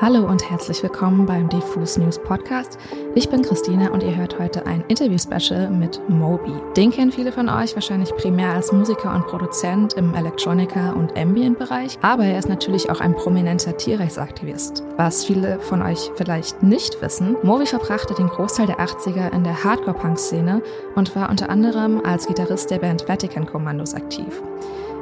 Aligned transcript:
Hallo 0.00 0.28
und 0.28 0.48
herzlich 0.48 0.80
willkommen 0.84 1.26
beim 1.26 1.48
Diffus 1.48 1.98
News 1.98 2.20
Podcast. 2.20 2.78
Ich 3.16 3.28
bin 3.28 3.42
Christina 3.42 3.90
und 3.90 4.00
ihr 4.04 4.14
hört 4.14 4.38
heute 4.38 4.64
ein 4.64 4.84
Interview-Special 4.86 5.70
mit 5.70 6.00
Moby. 6.08 6.52
Den 6.76 6.92
kennen 6.92 7.10
viele 7.10 7.32
von 7.32 7.48
euch 7.48 7.74
wahrscheinlich 7.74 8.14
primär 8.14 8.50
als 8.50 8.70
Musiker 8.70 9.12
und 9.12 9.26
Produzent 9.26 9.94
im 9.94 10.14
Electronica- 10.14 10.92
und 10.92 11.18
Ambient-Bereich, 11.18 11.98
aber 12.00 12.26
er 12.26 12.38
ist 12.38 12.48
natürlich 12.48 12.90
auch 12.90 13.00
ein 13.00 13.16
prominenter 13.16 13.76
Tierrechtsaktivist. 13.76 14.84
Was 14.96 15.24
viele 15.24 15.58
von 15.58 15.82
euch 15.82 16.12
vielleicht 16.14 16.62
nicht 16.62 17.02
wissen, 17.02 17.36
Moby 17.42 17.66
verbrachte 17.66 18.14
den 18.14 18.28
Großteil 18.28 18.68
der 18.68 18.78
80er 18.78 19.32
in 19.32 19.42
der 19.42 19.64
Hardcore-Punk-Szene 19.64 20.62
und 20.94 21.16
war 21.16 21.28
unter 21.28 21.50
anderem 21.50 22.02
als 22.04 22.28
Gitarrist 22.28 22.70
der 22.70 22.78
Band 22.78 23.08
Vatican 23.08 23.46
Commandos 23.46 23.94
aktiv. 23.94 24.40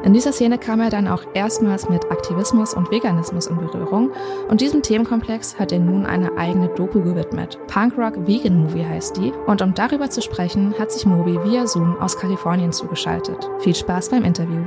In 0.07 0.13
dieser 0.13 0.33
Szene 0.33 0.57
kam 0.57 0.81
er 0.81 0.89
dann 0.89 1.09
auch 1.09 1.25
erstmals 1.35 1.89
mit 1.89 2.13
Aktivismus 2.13 2.75
und 2.75 2.93
Veganismus 2.93 3.49
in 3.49 3.57
Berührung 3.57 4.13
und 4.49 4.61
diesem 4.61 4.81
Themenkomplex 4.81 5.59
hat 5.59 5.73
er 5.73 5.81
nun 5.81 6.07
eine 6.07 6.39
eigene 6.39 6.69
Doku 6.69 7.03
gewidmet. 7.03 7.59
Punk 7.67 7.99
Rock 7.99 8.25
Vegan 8.25 8.57
Movie 8.57 8.85
heißt 8.85 9.17
die 9.17 9.33
und 9.49 9.63
um 9.63 9.75
darüber 9.75 10.09
zu 10.09 10.23
sprechen, 10.23 10.73
hat 10.79 10.93
sich 10.93 11.07
Moby 11.07 11.41
via 11.43 11.67
Zoom 11.67 11.99
aus 11.99 12.17
Kalifornien 12.17 12.71
zugeschaltet. 12.71 13.51
Viel 13.59 13.75
Spaß 13.75 14.11
beim 14.11 14.25
Interview. 14.25 14.63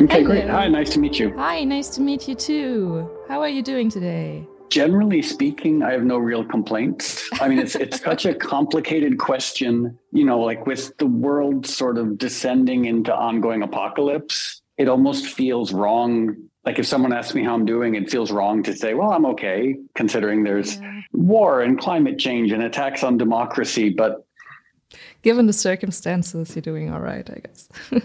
Okay, 0.00 0.22
great. 0.22 0.48
Hi, 0.48 0.66
nice 0.66 0.88
to 0.94 0.98
meet 0.98 1.18
you. 1.18 1.36
Hi, 1.36 1.62
nice 1.62 1.90
to 1.90 2.00
meet 2.00 2.26
you 2.26 2.34
too. 2.34 3.10
How 3.28 3.42
are 3.42 3.50
you 3.50 3.60
doing 3.60 3.90
today? 3.90 4.46
Generally 4.70 5.20
speaking, 5.22 5.82
I 5.82 5.92
have 5.92 6.04
no 6.04 6.16
real 6.16 6.42
complaints. 6.42 7.28
I 7.38 7.48
mean, 7.48 7.58
it's 7.58 7.74
it's 7.74 8.00
such 8.00 8.24
a 8.24 8.32
complicated 8.32 9.18
question, 9.18 9.98
you 10.12 10.24
know, 10.24 10.40
like 10.40 10.64
with 10.64 10.96
the 10.96 11.06
world 11.06 11.66
sort 11.66 11.98
of 11.98 12.16
descending 12.16 12.86
into 12.86 13.14
ongoing 13.14 13.62
apocalypse, 13.62 14.62
it 14.78 14.88
almost 14.88 15.26
feels 15.26 15.70
wrong. 15.74 16.34
Like 16.64 16.78
if 16.78 16.86
someone 16.86 17.12
asks 17.12 17.34
me 17.34 17.44
how 17.44 17.52
I'm 17.52 17.66
doing, 17.66 17.94
it 17.94 18.10
feels 18.10 18.32
wrong 18.32 18.62
to 18.62 18.74
say, 18.74 18.94
well, 18.94 19.10
I'm 19.10 19.26
okay, 19.26 19.76
considering 19.94 20.44
there's 20.44 20.80
yeah. 20.80 21.00
war 21.12 21.60
and 21.60 21.78
climate 21.78 22.18
change 22.18 22.52
and 22.52 22.62
attacks 22.62 23.02
on 23.02 23.18
democracy. 23.18 23.90
But 23.90 24.26
given 25.20 25.46
the 25.46 25.52
circumstances, 25.52 26.54
you're 26.54 26.62
doing 26.62 26.90
all 26.90 27.00
right, 27.00 27.28
I 27.28 27.40
guess. 27.40 27.68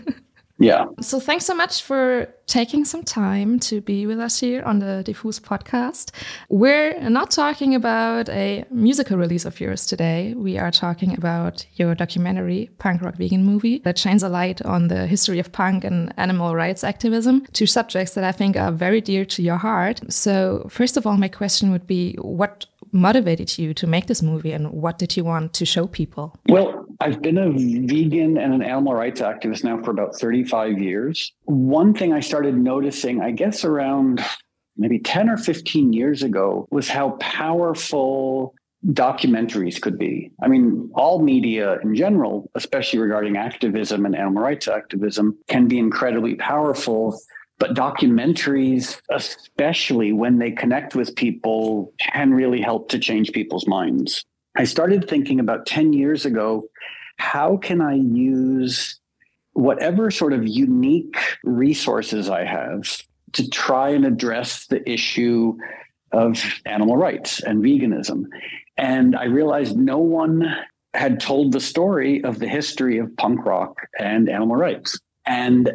Yeah. 0.57 0.85
So 1.01 1.19
thanks 1.19 1.45
so 1.45 1.53
much 1.53 1.83
for 1.83 2.33
taking 2.47 2.85
some 2.85 3.03
time 3.03 3.59
to 3.59 3.81
be 3.81 4.05
with 4.05 4.19
us 4.19 4.39
here 4.39 4.63
on 4.63 4.79
the 4.79 5.03
Diffuse 5.03 5.39
podcast. 5.39 6.11
We're 6.49 6.97
not 7.09 7.31
talking 7.31 7.75
about 7.75 8.29
a 8.29 8.63
musical 8.71 9.17
release 9.17 9.45
of 9.45 9.59
yours 9.59 9.85
today. 9.85 10.33
We 10.33 10.57
are 10.57 10.71
talking 10.71 11.13
about 11.13 11.65
your 11.73 11.93
documentary, 11.93 12.69
Punk 12.77 13.01
Rock 13.01 13.15
Vegan 13.15 13.43
Movie, 13.43 13.79
that 13.79 13.97
shines 13.97 14.23
a 14.23 14.29
light 14.29 14.61
on 14.61 14.87
the 14.87 15.07
history 15.07 15.39
of 15.39 15.51
punk 15.51 15.83
and 15.83 16.13
animal 16.17 16.55
rights 16.55 16.83
activism, 16.83 17.45
two 17.51 17.65
subjects 17.65 18.13
that 18.13 18.23
I 18.23 18.31
think 18.31 18.55
are 18.55 18.71
very 18.71 19.01
dear 19.01 19.25
to 19.25 19.41
your 19.41 19.57
heart. 19.57 19.99
So, 20.09 20.67
first 20.69 20.95
of 20.95 21.05
all, 21.05 21.17
my 21.17 21.27
question 21.27 21.71
would 21.71 21.87
be 21.87 22.15
what 22.21 22.65
motivated 22.91 23.57
you 23.57 23.73
to 23.73 23.87
make 23.87 24.07
this 24.07 24.21
movie 24.21 24.53
and 24.53 24.71
what 24.71 24.97
did 24.97 25.17
you 25.17 25.25
want 25.25 25.53
to 25.53 25.65
show 25.65 25.85
people? 25.87 26.33
Well, 26.47 26.84
I've 26.99 27.21
been 27.21 27.37
a 27.37 27.51
vegan 27.51 28.37
and 28.37 28.53
an 28.53 28.61
animal 28.61 28.93
rights 28.93 29.21
activist 29.21 29.63
now 29.63 29.81
for 29.81 29.91
about 29.91 30.15
35 30.15 30.79
years. 30.79 31.33
One 31.43 31.93
thing 31.93 32.13
I 32.13 32.19
started 32.19 32.55
noticing, 32.55 33.21
I 33.21 33.31
guess 33.31 33.65
around 33.65 34.23
maybe 34.77 34.99
10 34.99 35.29
or 35.29 35.37
15 35.37 35.93
years 35.93 36.23
ago, 36.23 36.67
was 36.71 36.87
how 36.87 37.11
powerful 37.21 38.53
documentaries 38.87 39.81
could 39.81 39.97
be. 39.97 40.31
I 40.43 40.47
mean, 40.47 40.91
all 40.93 41.21
media 41.21 41.79
in 41.83 41.95
general, 41.95 42.49
especially 42.55 42.99
regarding 42.99 43.35
activism 43.35 44.05
and 44.05 44.15
animal 44.15 44.43
rights 44.43 44.67
activism, 44.67 45.37
can 45.47 45.67
be 45.67 45.79
incredibly 45.79 46.35
powerful 46.35 47.19
but 47.57 47.73
documentaries, 47.73 48.99
especially 49.09 50.11
when 50.11 50.39
they 50.39 50.51
connect 50.51 50.95
with 50.95 51.15
people, 51.15 51.93
can 51.99 52.33
really 52.33 52.61
help 52.61 52.89
to 52.89 52.99
change 52.99 53.31
people's 53.31 53.65
minds. 53.67 54.25
I 54.55 54.63
started 54.63 55.07
thinking 55.07 55.39
about 55.39 55.65
10 55.65 55.93
years 55.93 56.25
ago 56.25 56.69
how 57.17 57.57
can 57.57 57.81
I 57.81 57.93
use 57.93 58.99
whatever 59.53 60.11
sort 60.11 60.33
of 60.33 60.45
unique 60.45 61.17
resources 61.43 62.29
I 62.29 62.43
have 62.43 63.01
to 63.33 63.49
try 63.49 63.89
and 63.89 64.05
address 64.05 64.67
the 64.67 64.87
issue 64.89 65.57
of 66.11 66.43
animal 66.65 66.97
rights 66.97 67.41
and 67.41 67.63
veganism? 67.63 68.25
And 68.77 69.15
I 69.15 69.25
realized 69.25 69.77
no 69.77 69.97
one 69.97 70.53
had 70.93 71.19
told 71.19 71.51
the 71.51 71.61
story 71.61 72.23
of 72.23 72.39
the 72.39 72.47
history 72.47 72.97
of 72.97 73.15
punk 73.17 73.45
rock 73.45 73.77
and 73.99 74.29
animal 74.29 74.55
rights. 74.55 74.99
And 75.25 75.71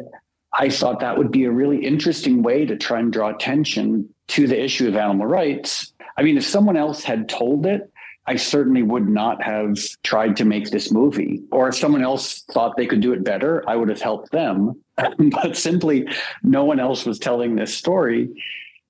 I 0.53 0.69
thought 0.69 0.99
that 0.99 1.17
would 1.17 1.31
be 1.31 1.45
a 1.45 1.51
really 1.51 1.83
interesting 1.85 2.43
way 2.43 2.65
to 2.65 2.75
try 2.75 2.99
and 2.99 3.11
draw 3.11 3.29
attention 3.29 4.09
to 4.29 4.47
the 4.47 4.61
issue 4.61 4.87
of 4.87 4.95
animal 4.95 5.27
rights. 5.27 5.93
I 6.17 6.23
mean, 6.23 6.37
if 6.37 6.45
someone 6.45 6.77
else 6.77 7.03
had 7.03 7.29
told 7.29 7.65
it, 7.65 7.91
I 8.27 8.35
certainly 8.35 8.83
would 8.83 9.09
not 9.09 9.41
have 9.41 9.77
tried 10.03 10.37
to 10.37 10.45
make 10.45 10.69
this 10.69 10.91
movie. 10.91 11.41
Or 11.51 11.67
if 11.67 11.75
someone 11.75 12.03
else 12.03 12.41
thought 12.51 12.77
they 12.77 12.85
could 12.85 13.01
do 13.01 13.13
it 13.13 13.23
better, 13.23 13.63
I 13.67 13.75
would 13.75 13.89
have 13.89 14.01
helped 14.01 14.31
them. 14.31 14.79
but 15.17 15.57
simply, 15.57 16.07
no 16.43 16.63
one 16.63 16.79
else 16.79 17.05
was 17.05 17.17
telling 17.17 17.55
this 17.55 17.75
story. 17.75 18.29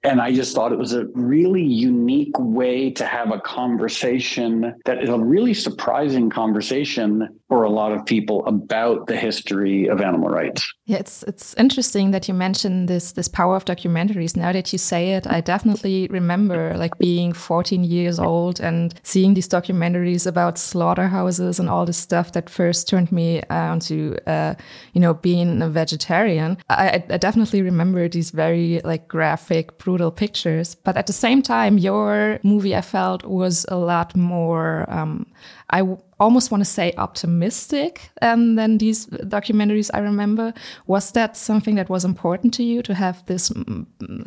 And 0.04 0.20
I 0.20 0.34
just 0.34 0.56
thought 0.56 0.72
it 0.72 0.80
was 0.80 0.94
a 0.94 1.06
really 1.14 1.64
unique 1.64 2.38
way 2.40 2.90
to 2.92 3.06
have 3.06 3.32
a 3.32 3.40
conversation 3.40 4.74
that 4.86 5.04
is 5.04 5.10
a 5.10 5.20
really 5.20 5.54
surprising 5.54 6.30
conversation 6.30 7.40
for 7.52 7.64
a 7.64 7.70
lot 7.70 7.92
of 7.92 8.06
people 8.06 8.46
about 8.46 9.08
the 9.08 9.18
history 9.18 9.86
of 9.88 10.00
animal 10.00 10.30
rights. 10.30 10.74
Yeah, 10.86 11.00
it's 11.00 11.22
it's 11.24 11.54
interesting 11.56 12.12
that 12.12 12.30
you 12.30 12.34
mentioned 12.34 12.88
this 12.88 13.12
this 13.12 13.28
power 13.28 13.58
of 13.58 13.66
documentaries. 13.66 14.38
Now 14.38 14.54
that 14.54 14.72
you 14.72 14.80
say 14.80 15.16
it, 15.18 15.28
I 15.28 15.42
definitely 15.42 16.08
remember 16.10 16.78
like 16.78 16.98
being 16.98 17.34
14 17.34 17.84
years 17.84 18.20
old 18.20 18.62
and 18.62 18.94
seeing 19.04 19.34
these 19.34 19.50
documentaries 19.50 20.26
about 20.26 20.58
slaughterhouses 20.58 21.60
and 21.60 21.68
all 21.70 21.86
this 21.86 21.98
stuff 21.98 22.32
that 22.32 22.50
first 22.50 22.88
turned 22.88 23.12
me 23.12 23.42
on 23.50 23.82
to 23.82 24.16
uh, 24.28 24.54
you 24.94 25.02
know 25.02 25.14
being 25.14 25.62
a 25.62 25.68
vegetarian. 25.68 26.58
I, 26.70 27.04
I 27.10 27.18
definitely 27.18 27.62
remember 27.62 28.08
these 28.08 28.32
very 28.32 28.80
like 28.86 29.10
graphic, 29.10 29.78
brutal 29.78 30.12
pictures. 30.12 30.76
But 30.76 30.96
at 30.96 31.08
the 31.08 31.20
same 31.26 31.42
time, 31.42 31.78
your 31.78 32.40
movie 32.44 32.78
I 32.78 32.82
felt 32.82 33.26
was 33.26 33.66
a 33.68 33.76
lot 33.76 34.16
more. 34.16 34.86
Um, 34.88 35.26
I 35.72 35.82
almost 36.20 36.52
want 36.52 36.62
to 36.62 36.70
say 36.70 36.94
optimistic 36.98 38.12
um, 38.22 38.56
than 38.56 38.78
these 38.78 39.08
documentaries 39.08 39.90
I 39.94 40.00
remember. 40.00 40.54
Was 40.88 41.12
that 41.14 41.38
something 41.38 41.76
that 41.76 41.90
was 41.90 42.04
important 42.04 42.54
to 42.56 42.64
you 42.64 42.82
to 42.84 42.94
have 42.94 43.26
this 43.26 43.52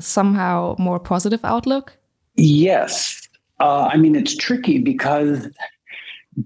somehow 0.01 0.75
more 0.79 0.99
positive 0.99 1.45
outlook? 1.45 1.97
Yes. 2.37 3.21
Uh, 3.61 3.89
I 3.93 3.97
mean, 3.97 4.17
it's 4.17 4.37
tricky 4.37 4.79
because 4.79 5.49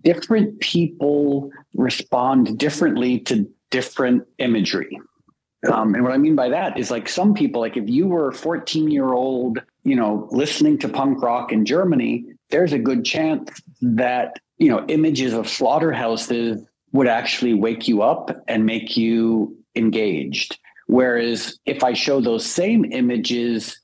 different 0.03 0.61
people 0.61 1.51
respond 1.75 2.59
differently 2.59 3.21
to 3.21 3.49
different 3.71 4.27
imagery. 4.39 4.99
Um, 5.73 5.95
and 5.95 6.05
what 6.05 6.13
I 6.13 6.19
mean 6.19 6.37
by 6.37 6.49
that 6.51 6.79
is 6.79 6.91
like 6.91 7.09
some 7.09 7.35
people, 7.35 7.61
like 7.61 7.77
if 7.77 7.89
you 7.89 8.07
were 8.07 8.29
a 8.29 8.35
14 8.35 8.91
year 8.91 9.13
old, 9.13 9.63
you 9.85 9.97
know, 9.97 10.29
listening 10.31 10.79
to 10.79 10.89
punk 10.89 11.23
rock 11.23 11.53
in 11.53 11.65
Germany, 11.65 12.27
there's 12.51 12.73
a 12.73 12.79
good 12.79 13.05
chance 13.05 13.51
that 13.81 14.39
you 14.59 14.69
know, 14.69 14.85
images 14.89 15.33
of 15.33 15.49
slaughterhouses 15.49 16.63
would 16.93 17.07
actually 17.07 17.55
wake 17.55 17.87
you 17.87 18.03
up 18.03 18.31
and 18.49 18.67
make 18.67 18.97
you 18.97 19.57
engaged. 19.75 20.59
Whereas 20.87 21.59
if 21.67 21.85
I 21.85 21.93
show 21.93 22.21
those 22.21 22.45
same 22.45 22.85
images 22.93 23.79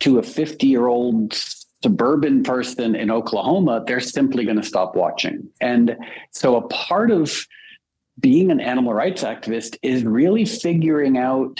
to 0.00 0.18
a 0.18 0.22
50 0.22 0.66
year 0.66 0.86
old 0.86 1.34
suburban 1.82 2.42
person 2.42 2.94
in 2.94 3.10
Oklahoma, 3.10 3.82
they're 3.86 4.00
simply 4.00 4.44
going 4.44 4.60
to 4.60 4.62
stop 4.62 4.94
watching. 4.94 5.48
And 5.60 5.96
so 6.30 6.56
a 6.56 6.68
part 6.68 7.10
of 7.10 7.46
being 8.18 8.50
an 8.50 8.60
animal 8.60 8.92
rights 8.92 9.22
activist 9.22 9.78
is 9.82 10.04
really 10.04 10.44
figuring 10.44 11.16
out 11.16 11.58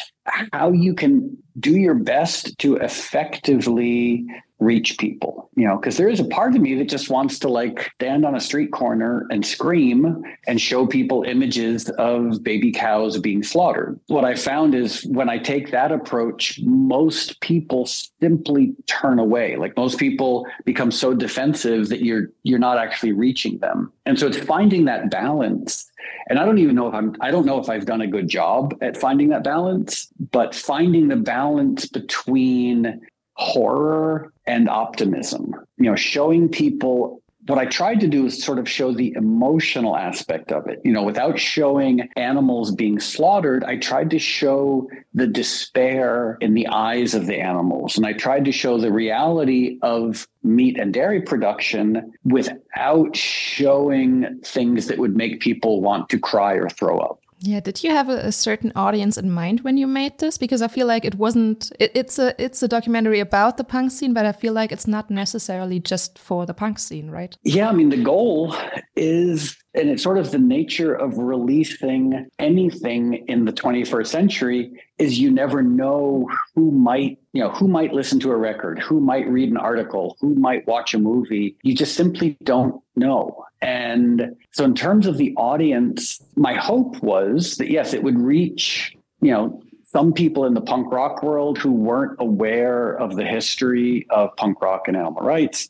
how 0.52 0.72
you 0.72 0.94
can 0.94 1.36
do 1.58 1.76
your 1.76 1.94
best 1.94 2.58
to 2.58 2.76
effectively 2.76 4.26
reach 4.60 4.98
people 4.98 5.50
you 5.56 5.66
know 5.66 5.76
because 5.76 5.96
there 5.96 6.08
is 6.08 6.20
a 6.20 6.24
part 6.24 6.54
of 6.54 6.60
me 6.60 6.74
that 6.74 6.88
just 6.88 7.10
wants 7.10 7.38
to 7.38 7.48
like 7.48 7.90
stand 7.96 8.24
on 8.24 8.34
a 8.34 8.40
street 8.40 8.70
corner 8.72 9.26
and 9.30 9.44
scream 9.44 10.22
and 10.46 10.60
show 10.60 10.86
people 10.86 11.22
images 11.24 11.88
of 11.90 12.42
baby 12.42 12.70
cows 12.72 13.18
being 13.18 13.42
slaughtered. 13.42 13.98
What 14.06 14.24
i 14.24 14.34
found 14.34 14.74
is 14.74 15.04
when 15.06 15.28
i 15.28 15.38
take 15.38 15.70
that 15.70 15.92
approach 15.92 16.60
most 16.62 17.40
people 17.40 17.86
simply 17.86 18.74
turn 18.86 19.18
away. 19.18 19.56
Like 19.56 19.76
most 19.76 19.98
people 19.98 20.46
become 20.64 20.90
so 20.90 21.14
defensive 21.14 21.88
that 21.88 22.04
you're 22.04 22.30
you're 22.42 22.58
not 22.58 22.78
actually 22.78 23.12
reaching 23.12 23.58
them. 23.58 23.92
And 24.06 24.18
so 24.18 24.26
it's 24.26 24.38
finding 24.38 24.84
that 24.86 25.10
balance. 25.10 25.90
And 26.28 26.38
i 26.38 26.44
don't 26.44 26.58
even 26.58 26.76
know 26.76 26.88
if 26.88 26.94
i'm 26.94 27.14
i 27.20 27.30
don't 27.30 27.44
know 27.44 27.58
if 27.58 27.68
i've 27.68 27.86
done 27.86 28.00
a 28.00 28.06
good 28.06 28.28
job 28.28 28.74
at 28.80 28.96
finding 28.96 29.28
that 29.30 29.44
balance 29.44 30.08
but 30.30 30.54
finding 30.54 31.08
the 31.08 31.16
balance 31.16 31.86
between 31.86 33.00
horror 33.40 34.32
and 34.46 34.68
optimism. 34.68 35.54
You 35.78 35.86
know, 35.86 35.96
showing 35.96 36.48
people 36.48 37.22
what 37.46 37.58
I 37.58 37.64
tried 37.64 38.00
to 38.00 38.06
do 38.06 38.26
is 38.26 38.42
sort 38.44 38.58
of 38.58 38.68
show 38.68 38.92
the 38.92 39.14
emotional 39.16 39.96
aspect 39.96 40.52
of 40.52 40.68
it. 40.68 40.80
You 40.84 40.92
know, 40.92 41.02
without 41.02 41.38
showing 41.38 42.08
animals 42.16 42.70
being 42.70 43.00
slaughtered, 43.00 43.64
I 43.64 43.76
tried 43.76 44.10
to 44.10 44.18
show 44.18 44.88
the 45.14 45.26
despair 45.26 46.36
in 46.40 46.54
the 46.54 46.68
eyes 46.68 47.14
of 47.14 47.26
the 47.26 47.40
animals. 47.40 47.96
And 47.96 48.06
I 48.06 48.12
tried 48.12 48.44
to 48.44 48.52
show 48.52 48.78
the 48.78 48.92
reality 48.92 49.78
of 49.82 50.28
meat 50.42 50.78
and 50.78 50.92
dairy 50.92 51.22
production 51.22 52.12
without 52.24 53.16
showing 53.16 54.40
things 54.44 54.86
that 54.86 54.98
would 54.98 55.16
make 55.16 55.40
people 55.40 55.80
want 55.80 56.10
to 56.10 56.18
cry 56.18 56.54
or 56.54 56.68
throw 56.68 56.98
up. 56.98 57.19
Yeah, 57.42 57.60
did 57.60 57.82
you 57.82 57.90
have 57.90 58.10
a, 58.10 58.26
a, 58.26 58.32
certain 58.32 58.70
audience 58.76 59.16
in 59.16 59.30
mind 59.30 59.60
when 59.60 59.78
you 59.78 59.86
made 59.86 60.18
this? 60.18 60.36
Because 60.36 60.60
I 60.60 60.68
feel 60.68 60.86
like 60.86 61.06
it 61.06 61.14
wasn't. 61.14 61.72
It, 61.78 61.90
it's 61.94 62.18
a 62.18 62.34
it's 62.42 62.62
a 62.62 62.68
documentary 62.68 63.18
about 63.18 63.56
the 63.56 63.64
punk 63.64 63.92
scene, 63.92 64.12
but 64.12 64.26
I 64.26 64.32
feel 64.32 64.52
like 64.52 64.72
it's 64.72 64.86
not 64.86 65.10
necessarily 65.10 65.80
just 65.80 66.18
for 66.18 66.44
the 66.44 66.52
punk 66.52 66.78
scene, 66.78 67.10
right? 67.10 67.34
Yeah, 67.42 67.70
I 67.70 67.72
mean 67.72 67.88
the 67.88 68.02
goal 68.02 68.54
is, 68.94 69.56
and 69.74 69.88
it's 69.88 70.02
sort 70.02 70.18
of 70.18 70.32
the 70.32 70.38
nature 70.38 70.94
of 70.94 71.16
releasing 71.16 72.28
anything 72.38 73.24
in 73.26 73.46
the 73.46 73.52
21st 73.52 74.06
century 74.06 74.82
is 74.98 75.18
you 75.18 75.30
never 75.30 75.62
know 75.62 76.28
who 76.54 76.70
might 76.70 77.18
you 77.32 77.42
know 77.42 77.50
who 77.50 77.68
might 77.68 77.94
listen 77.94 78.20
to 78.20 78.30
a 78.32 78.36
record, 78.36 78.78
who 78.80 79.00
might 79.00 79.26
read 79.28 79.50
an 79.50 79.56
article, 79.56 80.18
who 80.20 80.34
might 80.34 80.66
watch 80.66 80.92
a 80.92 80.98
movie. 80.98 81.56
You 81.62 81.74
just 81.74 81.94
simply 81.94 82.36
don't 82.44 82.82
know. 82.96 83.46
And 83.62 84.36
so, 84.52 84.64
in 84.64 84.74
terms 84.74 85.06
of 85.06 85.18
the 85.18 85.34
audience, 85.36 86.22
my 86.36 86.54
hope 86.54 87.02
was 87.02 87.56
that 87.58 87.70
yes, 87.70 87.92
it 87.92 88.02
would 88.02 88.18
reach, 88.18 88.96
you 89.20 89.30
know, 89.30 89.62
some 89.84 90.12
people 90.12 90.44
in 90.44 90.54
the 90.54 90.60
punk 90.60 90.92
rock 90.92 91.22
world 91.22 91.58
who 91.58 91.72
weren't 91.72 92.16
aware 92.20 92.92
of 92.94 93.16
the 93.16 93.24
history 93.24 94.06
of 94.10 94.34
punk 94.36 94.62
rock 94.62 94.86
and 94.86 94.96
animal 94.96 95.22
rights. 95.22 95.68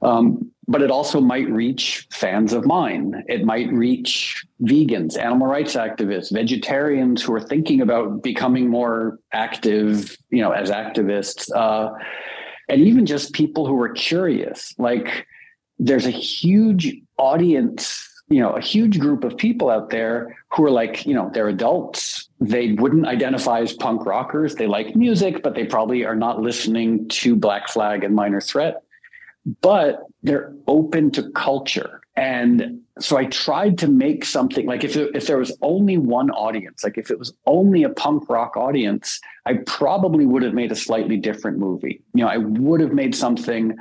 Um, 0.00 0.50
but 0.66 0.82
it 0.82 0.90
also 0.90 1.20
might 1.20 1.48
reach 1.50 2.06
fans 2.10 2.52
of 2.52 2.66
mine. 2.66 3.24
It 3.26 3.44
might 3.44 3.72
reach 3.72 4.44
vegans, 4.62 5.18
animal 5.18 5.46
rights 5.46 5.74
activists, 5.74 6.32
vegetarians 6.32 7.22
who 7.22 7.34
are 7.34 7.40
thinking 7.40 7.80
about 7.80 8.22
becoming 8.22 8.68
more 8.68 9.18
active, 9.32 10.16
you 10.30 10.42
know, 10.42 10.52
as 10.52 10.70
activists, 10.70 11.50
uh, 11.54 11.90
and 12.68 12.82
even 12.82 13.06
just 13.06 13.32
people 13.32 13.66
who 13.66 13.80
are 13.80 13.88
curious. 13.88 14.74
Like, 14.78 15.26
there's 15.78 16.06
a 16.06 16.10
huge 16.10 16.94
audience 17.18 18.04
you 18.28 18.40
know 18.40 18.50
a 18.50 18.60
huge 18.60 18.98
group 18.98 19.24
of 19.24 19.36
people 19.36 19.70
out 19.70 19.90
there 19.90 20.36
who 20.52 20.64
are 20.64 20.70
like 20.70 21.06
you 21.06 21.14
know 21.14 21.30
they're 21.32 21.48
adults. 21.48 22.28
They 22.40 22.72
wouldn't 22.72 23.06
identify 23.06 23.60
as 23.60 23.72
punk 23.72 24.06
rockers. 24.06 24.54
They 24.54 24.66
like 24.66 24.94
music 24.94 25.42
but 25.42 25.54
they 25.54 25.64
probably 25.64 26.04
are 26.04 26.16
not 26.16 26.40
listening 26.40 27.08
to 27.08 27.34
black 27.34 27.68
flag 27.68 28.04
and 28.04 28.14
minor 28.14 28.40
threat. 28.40 28.82
But 29.60 30.04
they're 30.22 30.52
open 30.66 31.10
to 31.12 31.30
culture. 31.30 32.00
And 32.16 32.80
so 33.00 33.16
i 33.16 33.24
tried 33.26 33.78
to 33.78 33.86
make 33.88 34.24
something 34.24 34.66
like 34.66 34.82
if 34.82 34.96
it, 34.96 35.14
if 35.14 35.28
there 35.28 35.38
was 35.38 35.56
only 35.62 35.96
one 35.96 36.30
audience 36.30 36.82
like 36.82 36.98
if 36.98 37.12
it 37.12 37.18
was 37.18 37.32
only 37.46 37.84
a 37.84 37.88
punk 37.88 38.28
rock 38.28 38.56
audience 38.56 39.20
i 39.46 39.54
probably 39.66 40.26
would 40.26 40.42
have 40.42 40.52
made 40.52 40.72
a 40.72 40.76
slightly 40.76 41.16
different 41.16 41.58
movie. 41.58 42.02
You 42.14 42.24
know 42.24 42.28
i 42.28 42.38
would 42.38 42.80
have 42.80 42.92
made 42.92 43.14
something 43.14 43.76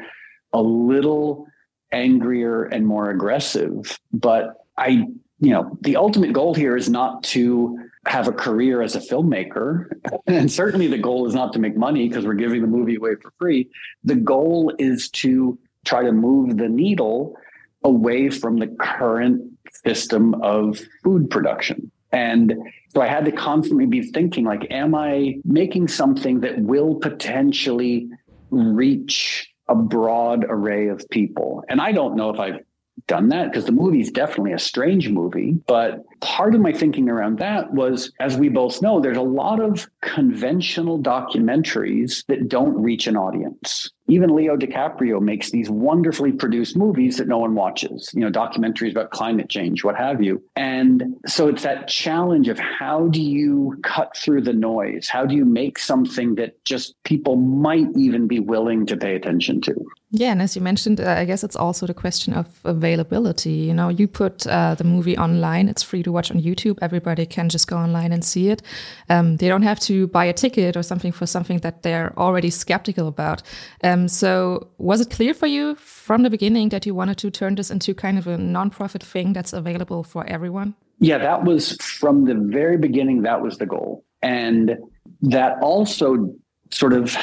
a 0.53 0.61
little 0.61 1.47
angrier 1.91 2.63
and 2.63 2.85
more 2.85 3.09
aggressive. 3.09 3.99
But 4.11 4.65
I, 4.77 5.07
you 5.39 5.51
know, 5.51 5.77
the 5.81 5.95
ultimate 5.95 6.33
goal 6.33 6.53
here 6.53 6.75
is 6.75 6.89
not 6.89 7.23
to 7.23 7.77
have 8.05 8.27
a 8.27 8.31
career 8.31 8.81
as 8.81 8.95
a 8.95 8.99
filmmaker. 8.99 9.87
And 10.27 10.51
certainly 10.51 10.87
the 10.87 10.97
goal 10.97 11.25
is 11.25 11.33
not 11.33 11.53
to 11.53 11.59
make 11.59 11.77
money 11.77 12.07
because 12.07 12.25
we're 12.25 12.33
giving 12.33 12.61
the 12.61 12.67
movie 12.67 12.95
away 12.95 13.15
for 13.15 13.31
free. 13.39 13.69
The 14.03 14.15
goal 14.15 14.73
is 14.77 15.09
to 15.11 15.57
try 15.85 16.03
to 16.03 16.11
move 16.11 16.57
the 16.57 16.67
needle 16.67 17.37
away 17.83 18.29
from 18.29 18.57
the 18.57 18.67
current 18.67 19.41
system 19.85 20.35
of 20.41 20.81
food 21.01 21.29
production. 21.29 21.91
And 22.11 22.55
so 22.89 23.01
I 23.01 23.07
had 23.07 23.23
to 23.25 23.31
constantly 23.31 23.85
be 23.85 24.01
thinking 24.01 24.43
like, 24.43 24.67
am 24.69 24.95
I 24.95 25.35
making 25.45 25.87
something 25.87 26.41
that 26.41 26.59
will 26.59 26.95
potentially 26.95 28.09
reach 28.49 29.49
a 29.69 29.75
broad 29.75 30.45
array 30.47 30.87
of 30.87 31.07
people. 31.09 31.63
And 31.69 31.81
I 31.81 31.91
don't 31.91 32.15
know 32.15 32.29
if 32.29 32.39
I've 32.39 32.61
done 33.05 33.29
that 33.29 33.51
because 33.51 33.65
the 33.65 33.71
movie 33.71 34.01
is 34.01 34.11
definitely 34.11 34.53
a 34.53 34.59
strange 34.59 35.09
movie. 35.09 35.53
But 35.67 36.03
part 36.19 36.55
of 36.55 36.61
my 36.61 36.73
thinking 36.73 37.09
around 37.09 37.39
that 37.39 37.73
was, 37.73 38.11
as 38.19 38.37
we 38.37 38.49
both 38.49 38.81
know, 38.81 38.99
there's 38.99 39.17
a 39.17 39.21
lot 39.21 39.59
of 39.59 39.87
conventional 40.07 40.97
documentaries 40.97 42.25
that 42.27 42.47
don't 42.47 42.81
reach 42.81 43.07
an 43.07 43.17
audience. 43.17 43.91
Even 44.07 44.33
Leo 44.33 44.55
DiCaprio 44.55 45.21
makes 45.21 45.51
these 45.51 45.69
wonderfully 45.69 46.31
produced 46.31 46.77
movies 46.77 47.17
that 47.17 47.27
no 47.27 47.39
one 47.39 47.55
watches, 47.55 48.09
you 48.13 48.21
know, 48.21 48.31
documentaries 48.31 48.91
about 48.91 49.11
climate 49.11 49.49
change, 49.49 49.83
what 49.83 49.97
have 49.97 50.23
you. 50.23 50.41
And 50.55 51.17
so 51.25 51.49
it's 51.49 51.63
that 51.63 51.89
challenge 51.89 52.47
of 52.47 52.57
how 52.57 53.07
do 53.07 53.21
you 53.21 53.77
cut 53.83 54.15
through 54.15 54.43
the 54.43 54.53
noise? 54.53 55.09
How 55.09 55.25
do 55.25 55.35
you 55.35 55.43
make 55.43 55.77
something 55.77 56.35
that 56.35 56.63
just 56.63 56.95
people 57.03 57.35
might 57.35 57.87
even 57.97 58.27
be 58.27 58.39
willing 58.39 58.85
to 58.85 58.95
pay 58.95 59.13
attention 59.15 59.59
to? 59.61 59.75
Yeah, 60.11 60.31
and 60.31 60.41
as 60.41 60.55
you 60.55 60.61
mentioned, 60.61 61.01
uh, 61.01 61.15
I 61.17 61.25
guess 61.25 61.43
it's 61.43 61.57
also 61.57 61.85
the 61.85 61.93
question 61.93 62.33
of 62.33 62.47
availability. 62.63 63.51
You 63.51 63.73
know, 63.73 63.89
you 63.89 64.07
put 64.07 64.47
uh, 64.47 64.73
the 64.75 64.85
movie 64.85 65.17
online; 65.17 65.67
it's 65.67 65.83
free 65.83 66.01
to 66.03 66.13
watch 66.13 66.31
on 66.31 66.41
YouTube. 66.41 66.77
Everybody 66.81 67.25
can 67.25 67.49
just 67.49 67.67
go 67.67 67.75
online 67.75 68.13
and 68.13 68.23
see 68.23 68.47
it. 68.47 68.61
Um, 69.09 69.35
they 69.35 69.49
don't 69.49 69.63
have 69.63 69.81
to 69.81 69.96
buy 70.05 70.25
a 70.25 70.33
ticket 70.33 70.77
or 70.77 70.83
something 70.83 71.11
for 71.11 71.25
something 71.25 71.59
that 71.59 71.81
they're 71.81 72.13
already 72.19 72.49
skeptical 72.49 73.07
about. 73.07 73.41
Um, 73.83 74.07
so, 74.07 74.67
was 74.77 75.01
it 75.01 75.09
clear 75.09 75.33
for 75.33 75.47
you 75.47 75.75
from 75.75 76.23
the 76.23 76.29
beginning 76.29 76.69
that 76.69 76.85
you 76.85 76.93
wanted 76.93 77.17
to 77.19 77.31
turn 77.31 77.55
this 77.55 77.71
into 77.71 77.95
kind 77.95 78.17
of 78.17 78.27
a 78.27 78.37
nonprofit 78.37 79.01
thing 79.01 79.33
that's 79.33 79.53
available 79.53 80.03
for 80.03 80.25
everyone? 80.27 80.75
Yeah, 80.99 81.17
that 81.19 81.43
was 81.43 81.77
from 81.77 82.25
the 82.25 82.35
very 82.35 82.77
beginning. 82.77 83.21
That 83.21 83.41
was 83.41 83.57
the 83.57 83.65
goal, 83.65 84.03
and 84.21 84.77
that 85.21 85.57
also 85.61 86.35
sort 86.69 86.93
of 86.93 87.17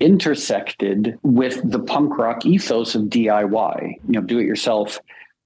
intersected 0.00 1.18
with 1.22 1.60
the 1.70 1.78
punk 1.78 2.18
rock 2.18 2.44
ethos 2.44 2.94
of 2.94 3.04
DIY, 3.04 3.82
you 3.82 4.12
know, 4.12 4.20
do 4.20 4.38
it 4.38 4.46
yourself 4.46 4.98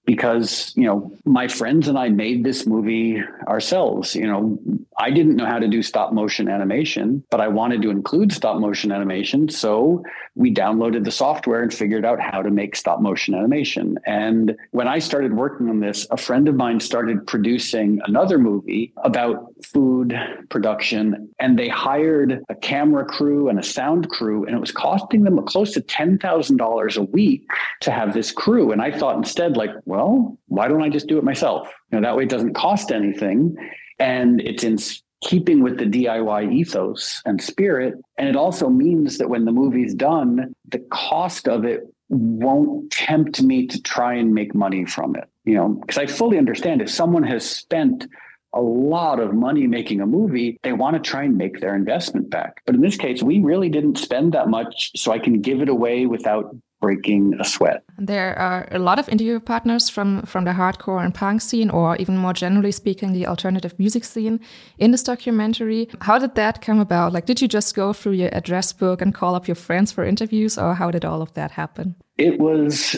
because 0.08 0.72
you 0.74 0.84
know 0.84 1.12
my 1.26 1.46
friends 1.46 1.86
and 1.86 1.98
I 1.98 2.08
made 2.08 2.42
this 2.42 2.66
movie 2.66 3.22
ourselves. 3.46 4.14
You 4.14 4.26
know, 4.26 4.58
I 4.98 5.10
didn't 5.10 5.36
know 5.36 5.44
how 5.44 5.58
to 5.58 5.68
do 5.68 5.82
stop 5.82 6.14
motion 6.14 6.48
animation, 6.48 7.22
but 7.30 7.42
I 7.42 7.48
wanted 7.48 7.82
to 7.82 7.90
include 7.90 8.32
stop 8.32 8.58
motion 8.58 8.90
animation, 8.90 9.50
so 9.50 10.02
we 10.34 10.54
downloaded 10.54 11.04
the 11.04 11.10
software 11.10 11.62
and 11.62 11.74
figured 11.74 12.06
out 12.06 12.20
how 12.20 12.40
to 12.40 12.50
make 12.50 12.74
stop 12.74 13.02
motion 13.02 13.34
animation. 13.34 13.98
And 14.06 14.56
when 14.70 14.88
I 14.88 14.98
started 14.98 15.34
working 15.34 15.68
on 15.68 15.80
this, 15.80 16.06
a 16.10 16.16
friend 16.16 16.48
of 16.48 16.54
mine 16.54 16.80
started 16.80 17.26
producing 17.26 18.00
another 18.06 18.38
movie 18.38 18.94
about 19.04 19.52
food 19.62 20.18
production, 20.48 21.28
and 21.38 21.58
they 21.58 21.68
hired 21.68 22.42
a 22.48 22.54
camera 22.54 23.04
crew 23.04 23.50
and 23.50 23.58
a 23.58 23.62
sound 23.62 24.08
crew, 24.08 24.46
and 24.46 24.56
it 24.56 24.58
was 24.58 24.72
costing 24.72 25.24
them 25.24 25.44
close 25.44 25.72
to 25.72 25.82
ten 25.82 26.16
thousand 26.18 26.56
dollars 26.56 26.96
a 26.96 27.02
week 27.02 27.46
to 27.80 27.90
have 27.90 28.14
this 28.14 28.32
crew. 28.32 28.72
And 28.72 28.80
I 28.80 28.90
thought 28.90 29.16
instead, 29.16 29.58
like, 29.58 29.72
well 29.84 29.97
well, 29.98 30.38
why 30.46 30.68
don't 30.68 30.82
I 30.82 30.88
just 30.88 31.08
do 31.08 31.18
it 31.18 31.24
myself? 31.24 31.68
You 31.90 32.00
know, 32.00 32.08
that 32.08 32.16
way 32.16 32.22
it 32.22 32.28
doesn't 32.28 32.54
cost 32.54 32.92
anything. 32.92 33.56
And 33.98 34.40
it's 34.40 34.62
in 34.62 34.78
keeping 35.24 35.60
with 35.60 35.76
the 35.78 35.86
DIY 35.86 36.52
ethos 36.52 37.20
and 37.24 37.42
spirit. 37.42 37.94
And 38.16 38.28
it 38.28 38.36
also 38.36 38.68
means 38.68 39.18
that 39.18 39.28
when 39.28 39.44
the 39.44 39.50
movie's 39.50 39.94
done, 39.94 40.54
the 40.68 40.78
cost 40.90 41.48
of 41.48 41.64
it 41.64 41.82
won't 42.08 42.92
tempt 42.92 43.42
me 43.42 43.66
to 43.66 43.82
try 43.82 44.14
and 44.14 44.32
make 44.32 44.54
money 44.54 44.84
from 44.84 45.16
it. 45.16 45.28
You 45.44 45.54
know, 45.54 45.68
because 45.70 45.98
I 45.98 46.06
fully 46.06 46.38
understand 46.38 46.80
if 46.80 46.90
someone 46.90 47.24
has 47.24 47.44
spent 47.44 48.06
a 48.54 48.60
lot 48.60 49.18
of 49.18 49.34
money 49.34 49.66
making 49.66 50.00
a 50.00 50.06
movie, 50.06 50.58
they 50.62 50.72
want 50.72 50.94
to 50.94 51.10
try 51.10 51.24
and 51.24 51.36
make 51.36 51.60
their 51.60 51.74
investment 51.74 52.30
back. 52.30 52.62
But 52.66 52.76
in 52.76 52.80
this 52.80 52.96
case, 52.96 53.20
we 53.22 53.40
really 53.40 53.68
didn't 53.68 53.98
spend 53.98 54.32
that 54.32 54.48
much, 54.48 54.92
so 54.96 55.10
I 55.10 55.18
can 55.18 55.42
give 55.42 55.60
it 55.60 55.68
away 55.68 56.06
without 56.06 56.54
breaking 56.80 57.34
a 57.40 57.44
sweat. 57.44 57.82
There 57.98 58.38
are 58.38 58.68
a 58.70 58.78
lot 58.78 58.98
of 58.98 59.08
interview 59.08 59.40
partners 59.40 59.88
from 59.88 60.22
from 60.22 60.44
the 60.44 60.52
hardcore 60.52 61.04
and 61.04 61.14
punk 61.14 61.40
scene, 61.40 61.70
or 61.70 61.96
even 61.96 62.16
more 62.16 62.32
generally 62.32 62.72
speaking, 62.72 63.12
the 63.12 63.26
alternative 63.26 63.78
music 63.78 64.04
scene 64.04 64.40
in 64.78 64.90
this 64.90 65.02
documentary. 65.02 65.88
How 66.00 66.18
did 66.18 66.34
that 66.36 66.62
come 66.62 66.80
about? 66.80 67.12
Like, 67.12 67.26
did 67.26 67.40
you 67.40 67.48
just 67.48 67.74
go 67.74 67.92
through 67.92 68.12
your 68.12 68.30
address 68.32 68.72
book 68.72 69.02
and 69.02 69.14
call 69.14 69.34
up 69.34 69.48
your 69.48 69.56
friends 69.56 69.92
for 69.92 70.04
interviews, 70.04 70.58
or 70.58 70.74
how 70.74 70.90
did 70.90 71.04
all 71.04 71.22
of 71.22 71.34
that 71.34 71.52
happen? 71.52 71.96
It 72.18 72.40
was 72.40 72.96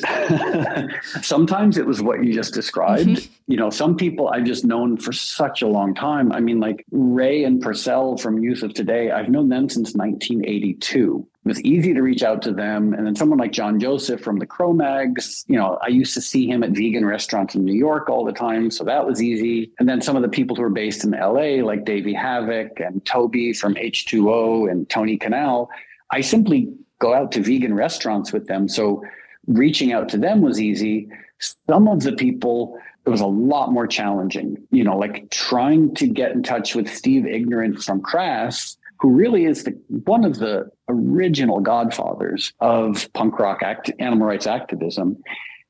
sometimes 1.22 1.76
it 1.76 1.86
was 1.86 2.00
what 2.00 2.24
you 2.24 2.32
just 2.32 2.54
described. 2.54 3.08
Mm-hmm. 3.08 3.32
You 3.48 3.56
know, 3.56 3.70
some 3.70 3.96
people 3.96 4.28
I've 4.28 4.44
just 4.44 4.64
known 4.64 4.96
for 4.96 5.12
such 5.12 5.62
a 5.62 5.66
long 5.66 5.94
time. 5.94 6.32
I 6.32 6.40
mean, 6.40 6.58
like 6.58 6.84
Ray 6.90 7.44
and 7.44 7.62
Porcell 7.62 8.18
from 8.18 8.42
Youth 8.42 8.62
of 8.62 8.72
Today, 8.72 9.10
I've 9.10 9.28
known 9.28 9.48
them 9.50 9.68
since 9.68 9.94
1982 9.94 11.26
it 11.44 11.48
was 11.48 11.62
easy 11.62 11.94
to 11.94 12.02
reach 12.02 12.22
out 12.22 12.42
to 12.42 12.52
them. 12.52 12.92
And 12.92 13.06
then 13.06 13.16
someone 13.16 13.38
like 13.38 13.52
John 13.52 13.80
Joseph 13.80 14.20
from 14.20 14.38
the 14.38 14.46
Cro-Mags, 14.46 15.46
you 15.48 15.56
know, 15.56 15.78
I 15.82 15.88
used 15.88 16.12
to 16.14 16.20
see 16.20 16.46
him 16.46 16.62
at 16.62 16.72
vegan 16.72 17.06
restaurants 17.06 17.54
in 17.54 17.64
New 17.64 17.74
York 17.74 18.10
all 18.10 18.26
the 18.26 18.32
time. 18.32 18.70
So 18.70 18.84
that 18.84 19.06
was 19.06 19.22
easy. 19.22 19.72
And 19.78 19.88
then 19.88 20.02
some 20.02 20.16
of 20.16 20.22
the 20.22 20.28
people 20.28 20.54
who 20.54 20.62
are 20.62 20.68
based 20.68 21.02
in 21.02 21.12
LA, 21.12 21.64
like 21.64 21.86
Davey 21.86 22.12
Havok 22.14 22.86
and 22.86 23.02
Toby 23.06 23.54
from 23.54 23.74
H2O 23.74 24.70
and 24.70 24.86
Tony 24.90 25.16
Kanal, 25.16 25.68
I 26.10 26.20
simply 26.20 26.70
go 26.98 27.14
out 27.14 27.32
to 27.32 27.40
vegan 27.40 27.72
restaurants 27.72 28.34
with 28.34 28.46
them. 28.46 28.68
So 28.68 29.02
reaching 29.46 29.94
out 29.94 30.10
to 30.10 30.18
them 30.18 30.42
was 30.42 30.60
easy. 30.60 31.08
Some 31.66 31.88
of 31.88 32.02
the 32.02 32.12
people, 32.12 32.78
it 33.06 33.08
was 33.08 33.22
a 33.22 33.26
lot 33.26 33.72
more 33.72 33.86
challenging. 33.86 34.58
You 34.72 34.84
know, 34.84 34.98
like 34.98 35.30
trying 35.30 35.94
to 35.94 36.06
get 36.06 36.32
in 36.32 36.42
touch 36.42 36.74
with 36.74 36.92
Steve 36.92 37.24
Ignorant 37.26 37.82
from 37.82 38.02
Crass, 38.02 38.76
who 39.00 39.10
really 39.10 39.44
is 39.44 39.64
the 39.64 39.72
one 39.88 40.24
of 40.24 40.38
the 40.38 40.70
original 40.88 41.60
godfathers 41.60 42.52
of 42.60 43.10
punk 43.14 43.38
rock 43.38 43.62
act, 43.62 43.90
animal 43.98 44.26
rights 44.26 44.46
activism. 44.46 45.16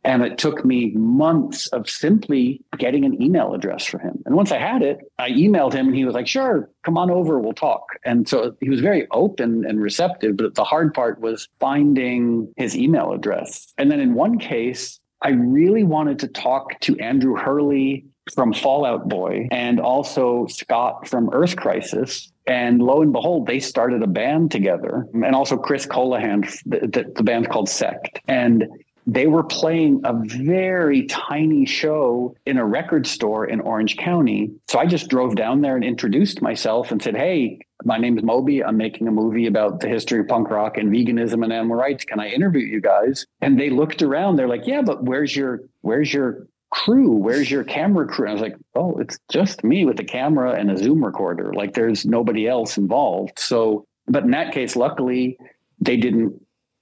And 0.02 0.22
it 0.22 0.38
took 0.38 0.64
me 0.64 0.92
months 0.92 1.66
of 1.68 1.88
simply 1.88 2.62
getting 2.78 3.04
an 3.04 3.20
email 3.22 3.52
address 3.52 3.84
for 3.84 3.98
him. 3.98 4.22
And 4.24 4.34
once 4.34 4.50
I 4.50 4.56
had 4.56 4.80
it, 4.80 5.00
I 5.18 5.30
emailed 5.30 5.74
him 5.74 5.88
and 5.88 5.94
he 5.94 6.06
was 6.06 6.14
like, 6.14 6.26
sure, 6.26 6.70
come 6.84 6.96
on 6.96 7.10
over, 7.10 7.38
we'll 7.38 7.52
talk. 7.52 7.84
And 8.06 8.26
so 8.26 8.56
he 8.62 8.70
was 8.70 8.80
very 8.80 9.06
open 9.10 9.66
and 9.66 9.78
receptive. 9.78 10.38
But 10.38 10.54
the 10.54 10.64
hard 10.64 10.94
part 10.94 11.20
was 11.20 11.48
finding 11.58 12.50
his 12.56 12.74
email 12.74 13.12
address. 13.12 13.74
And 13.76 13.90
then 13.90 14.00
in 14.00 14.14
one 14.14 14.38
case, 14.38 14.98
I 15.22 15.32
really 15.32 15.84
wanted 15.84 16.18
to 16.20 16.28
talk 16.28 16.80
to 16.80 16.98
Andrew 16.98 17.36
Hurley 17.36 18.06
from 18.34 18.54
Fall 18.54 18.86
Out 18.86 19.08
Boy 19.08 19.48
and 19.50 19.80
also 19.80 20.46
Scott 20.46 21.08
from 21.08 21.28
Earth 21.32 21.56
Crisis. 21.56 22.29
And 22.46 22.82
lo 22.82 23.02
and 23.02 23.12
behold, 23.12 23.46
they 23.46 23.60
started 23.60 24.02
a 24.02 24.06
band 24.06 24.50
together. 24.50 25.06
And 25.12 25.34
also 25.34 25.56
Chris 25.56 25.86
Colohan, 25.86 26.42
the, 26.64 26.80
the, 26.80 27.22
the 27.22 27.48
called 27.48 27.68
Sect. 27.68 28.20
And 28.26 28.66
they 29.06 29.26
were 29.26 29.42
playing 29.42 30.02
a 30.04 30.12
very 30.14 31.06
tiny 31.06 31.66
show 31.66 32.36
in 32.46 32.58
a 32.58 32.64
record 32.64 33.06
store 33.06 33.46
in 33.46 33.60
Orange 33.60 33.96
County. 33.96 34.52
So 34.68 34.78
I 34.78 34.86
just 34.86 35.08
drove 35.08 35.36
down 35.36 35.62
there 35.62 35.74
and 35.74 35.84
introduced 35.84 36.42
myself 36.42 36.92
and 36.92 37.02
said, 37.02 37.16
Hey, 37.16 37.58
my 37.84 37.98
name 37.98 38.18
is 38.18 38.24
Moby. 38.24 38.62
I'm 38.62 38.76
making 38.76 39.08
a 39.08 39.10
movie 39.10 39.46
about 39.46 39.80
the 39.80 39.88
history 39.88 40.20
of 40.20 40.28
punk 40.28 40.50
rock 40.50 40.76
and 40.76 40.92
veganism 40.92 41.42
and 41.42 41.52
animal 41.52 41.76
rights. 41.76 42.04
Can 42.04 42.20
I 42.20 42.28
interview 42.28 42.66
you 42.66 42.80
guys? 42.80 43.26
And 43.40 43.58
they 43.58 43.70
looked 43.70 44.02
around. 44.02 44.36
They're 44.36 44.48
like, 44.48 44.66
Yeah, 44.66 44.82
but 44.82 45.02
where's 45.02 45.34
your 45.34 45.62
where's 45.80 46.12
your 46.12 46.46
crew? 46.70 47.10
Where's 47.10 47.50
your 47.50 47.64
camera 47.64 48.06
crew? 48.06 48.26
And 48.26 48.30
I 48.30 48.34
was 48.34 48.42
like, 48.42 48.56
Oh, 48.74 48.96
it's 48.98 49.18
just 49.30 49.64
me 49.64 49.84
with 49.84 49.98
a 50.00 50.04
camera 50.04 50.52
and 50.52 50.70
a 50.70 50.76
Zoom 50.76 51.04
recorder. 51.04 51.52
Like 51.52 51.74
there's 51.74 52.06
nobody 52.06 52.48
else 52.48 52.78
involved. 52.78 53.38
So, 53.38 53.86
but 54.06 54.24
in 54.24 54.30
that 54.30 54.52
case, 54.52 54.76
luckily, 54.76 55.38
they 55.80 55.96
didn't 55.96 56.40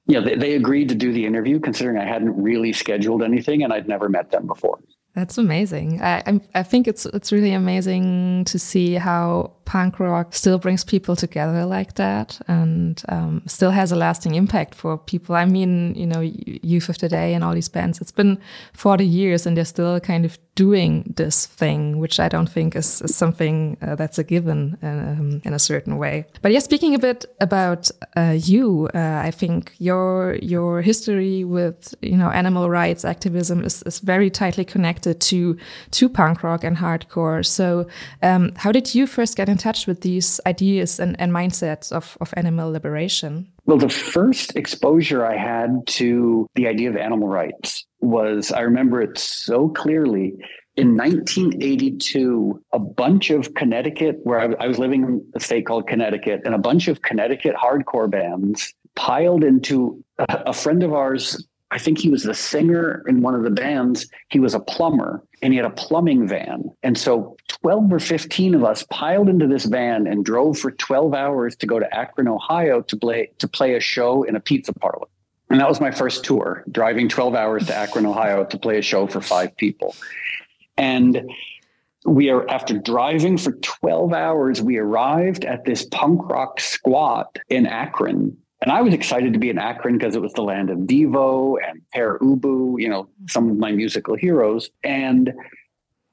yeah, 0.08 0.20
they, 0.20 0.36
they 0.36 0.54
agreed 0.54 0.88
to 0.88 0.94
do 0.94 1.12
the 1.12 1.26
interview 1.26 1.60
considering 1.60 1.98
I 1.98 2.06
hadn't 2.06 2.34
really 2.42 2.72
scheduled 2.72 3.22
anything 3.22 3.62
and 3.62 3.72
I'd 3.74 3.86
never 3.86 4.08
met 4.08 4.30
them 4.30 4.46
before. 4.46 4.78
That's 5.14 5.36
amazing. 5.36 6.00
I, 6.00 6.40
I 6.54 6.62
think 6.62 6.88
it's 6.88 7.04
it's 7.06 7.32
really 7.32 7.52
amazing 7.52 8.44
to 8.46 8.58
see 8.58 8.94
how 8.94 9.52
punk 9.68 10.00
rock 10.00 10.34
still 10.34 10.56
brings 10.56 10.82
people 10.82 11.14
together 11.14 11.66
like 11.66 11.92
that 11.96 12.40
and 12.48 13.02
um, 13.10 13.42
still 13.44 13.70
has 13.70 13.92
a 13.92 13.96
lasting 13.96 14.34
impact 14.34 14.74
for 14.74 14.96
people. 14.96 15.36
I 15.36 15.44
mean, 15.44 15.94
you 15.94 16.06
know, 16.06 16.20
Youth 16.20 16.88
of 16.88 16.96
Today 16.96 17.34
and 17.34 17.44
all 17.44 17.52
these 17.52 17.68
bands. 17.68 18.00
It's 18.00 18.10
been 18.10 18.40
40 18.72 19.04
years 19.04 19.44
and 19.44 19.54
they're 19.54 19.66
still 19.66 20.00
kind 20.00 20.24
of 20.24 20.38
doing 20.58 21.14
this 21.16 21.46
thing, 21.46 21.98
which 22.00 22.18
I 22.18 22.28
don't 22.28 22.48
think 22.48 22.74
is, 22.74 23.00
is 23.02 23.14
something 23.14 23.76
uh, 23.80 23.94
that's 23.94 24.18
a 24.18 24.24
given 24.24 24.76
um, 24.82 25.40
in 25.44 25.52
a 25.52 25.58
certain 25.58 25.98
way. 25.98 26.24
But 26.42 26.50
yeah, 26.50 26.58
speaking 26.58 26.96
a 26.96 26.98
bit 26.98 27.26
about 27.40 27.90
uh, 28.16 28.36
you, 28.36 28.88
uh, 28.92 29.22
I 29.28 29.30
think 29.30 29.72
your 29.78 30.34
your 30.42 30.82
history 30.82 31.44
with 31.44 31.94
you 32.02 32.16
know 32.16 32.30
animal 32.30 32.68
rights 32.68 33.04
activism 33.04 33.62
is, 33.64 33.84
is 33.84 34.00
very 34.00 34.30
tightly 34.30 34.64
connected 34.64 35.20
to 35.30 35.56
to 35.92 36.08
punk 36.08 36.42
rock 36.42 36.64
and 36.64 36.76
hardcore. 36.76 37.46
So, 37.46 37.86
um, 38.22 38.52
how 38.56 38.72
did 38.72 38.96
you 38.96 39.06
first 39.06 39.36
get 39.36 39.48
touch 39.58 39.86
with 39.86 40.00
these 40.00 40.40
ideas 40.46 41.00
and, 41.00 41.18
and 41.20 41.32
mindsets 41.32 41.92
of, 41.92 42.16
of 42.20 42.32
animal 42.36 42.70
liberation? 42.70 43.52
Well, 43.66 43.78
the 43.78 43.88
first 43.88 44.56
exposure 44.56 45.24
I 45.24 45.36
had 45.36 45.86
to 45.98 46.48
the 46.54 46.66
idea 46.66 46.90
of 46.90 46.96
animal 46.96 47.28
rights 47.28 47.84
was 48.00 48.52
I 48.52 48.60
remember 48.60 49.02
it 49.02 49.18
so 49.18 49.68
clearly. 49.68 50.34
In 50.76 50.96
1982, 50.96 52.62
a 52.72 52.78
bunch 52.78 53.30
of 53.30 53.54
Connecticut, 53.54 54.20
where 54.22 54.40
I, 54.40 54.64
I 54.64 54.68
was 54.68 54.78
living 54.78 55.02
in 55.02 55.26
a 55.34 55.40
state 55.40 55.66
called 55.66 55.88
Connecticut, 55.88 56.42
and 56.44 56.54
a 56.54 56.58
bunch 56.58 56.86
of 56.86 57.02
Connecticut 57.02 57.56
hardcore 57.56 58.08
bands 58.08 58.72
piled 58.94 59.42
into 59.44 60.02
a 60.18 60.52
friend 60.52 60.82
of 60.82 60.92
ours 60.92 61.47
I 61.70 61.78
think 61.78 61.98
he 61.98 62.08
was 62.08 62.22
the 62.22 62.34
singer 62.34 63.04
in 63.06 63.20
one 63.20 63.34
of 63.34 63.42
the 63.42 63.50
bands. 63.50 64.08
He 64.30 64.40
was 64.40 64.54
a 64.54 64.60
plumber 64.60 65.22
and 65.42 65.52
he 65.52 65.58
had 65.58 65.66
a 65.66 65.70
plumbing 65.70 66.26
van. 66.26 66.70
And 66.82 66.96
so 66.96 67.36
12 67.48 67.92
or 67.92 68.00
15 68.00 68.54
of 68.54 68.64
us 68.64 68.84
piled 68.90 69.28
into 69.28 69.46
this 69.46 69.66
van 69.66 70.06
and 70.06 70.24
drove 70.24 70.58
for 70.58 70.70
12 70.70 71.12
hours 71.12 71.56
to 71.56 71.66
go 71.66 71.78
to 71.78 71.94
Akron, 71.94 72.26
Ohio 72.26 72.80
to 72.82 72.96
play 72.96 73.30
to 73.38 73.48
play 73.48 73.74
a 73.74 73.80
show 73.80 74.22
in 74.22 74.34
a 74.34 74.40
pizza 74.40 74.72
parlor. 74.72 75.08
And 75.50 75.60
that 75.60 75.68
was 75.68 75.80
my 75.80 75.90
first 75.90 76.24
tour, 76.24 76.64
driving 76.70 77.08
12 77.08 77.34
hours 77.34 77.66
to 77.66 77.74
Akron, 77.74 78.06
Ohio 78.06 78.44
to 78.44 78.58
play 78.58 78.78
a 78.78 78.82
show 78.82 79.06
for 79.06 79.20
five 79.20 79.56
people. 79.56 79.94
And 80.76 81.30
we 82.04 82.30
are 82.30 82.48
after 82.48 82.78
driving 82.78 83.36
for 83.36 83.52
12 83.52 84.12
hours, 84.12 84.62
we 84.62 84.78
arrived 84.78 85.44
at 85.44 85.64
this 85.64 85.84
punk 85.86 86.28
rock 86.28 86.60
squat 86.60 87.38
in 87.48 87.66
Akron. 87.66 88.36
And 88.60 88.72
I 88.72 88.82
was 88.82 88.92
excited 88.92 89.32
to 89.32 89.38
be 89.38 89.50
in 89.50 89.58
Akron 89.58 89.98
because 89.98 90.16
it 90.16 90.22
was 90.22 90.32
the 90.32 90.42
land 90.42 90.70
of 90.70 90.78
Devo 90.78 91.56
and 91.64 91.80
Pere 91.92 92.18
Ubu, 92.18 92.80
you 92.80 92.88
know, 92.88 93.04
mm-hmm. 93.04 93.26
some 93.28 93.50
of 93.50 93.56
my 93.56 93.70
musical 93.70 94.16
heroes. 94.16 94.70
And 94.82 95.32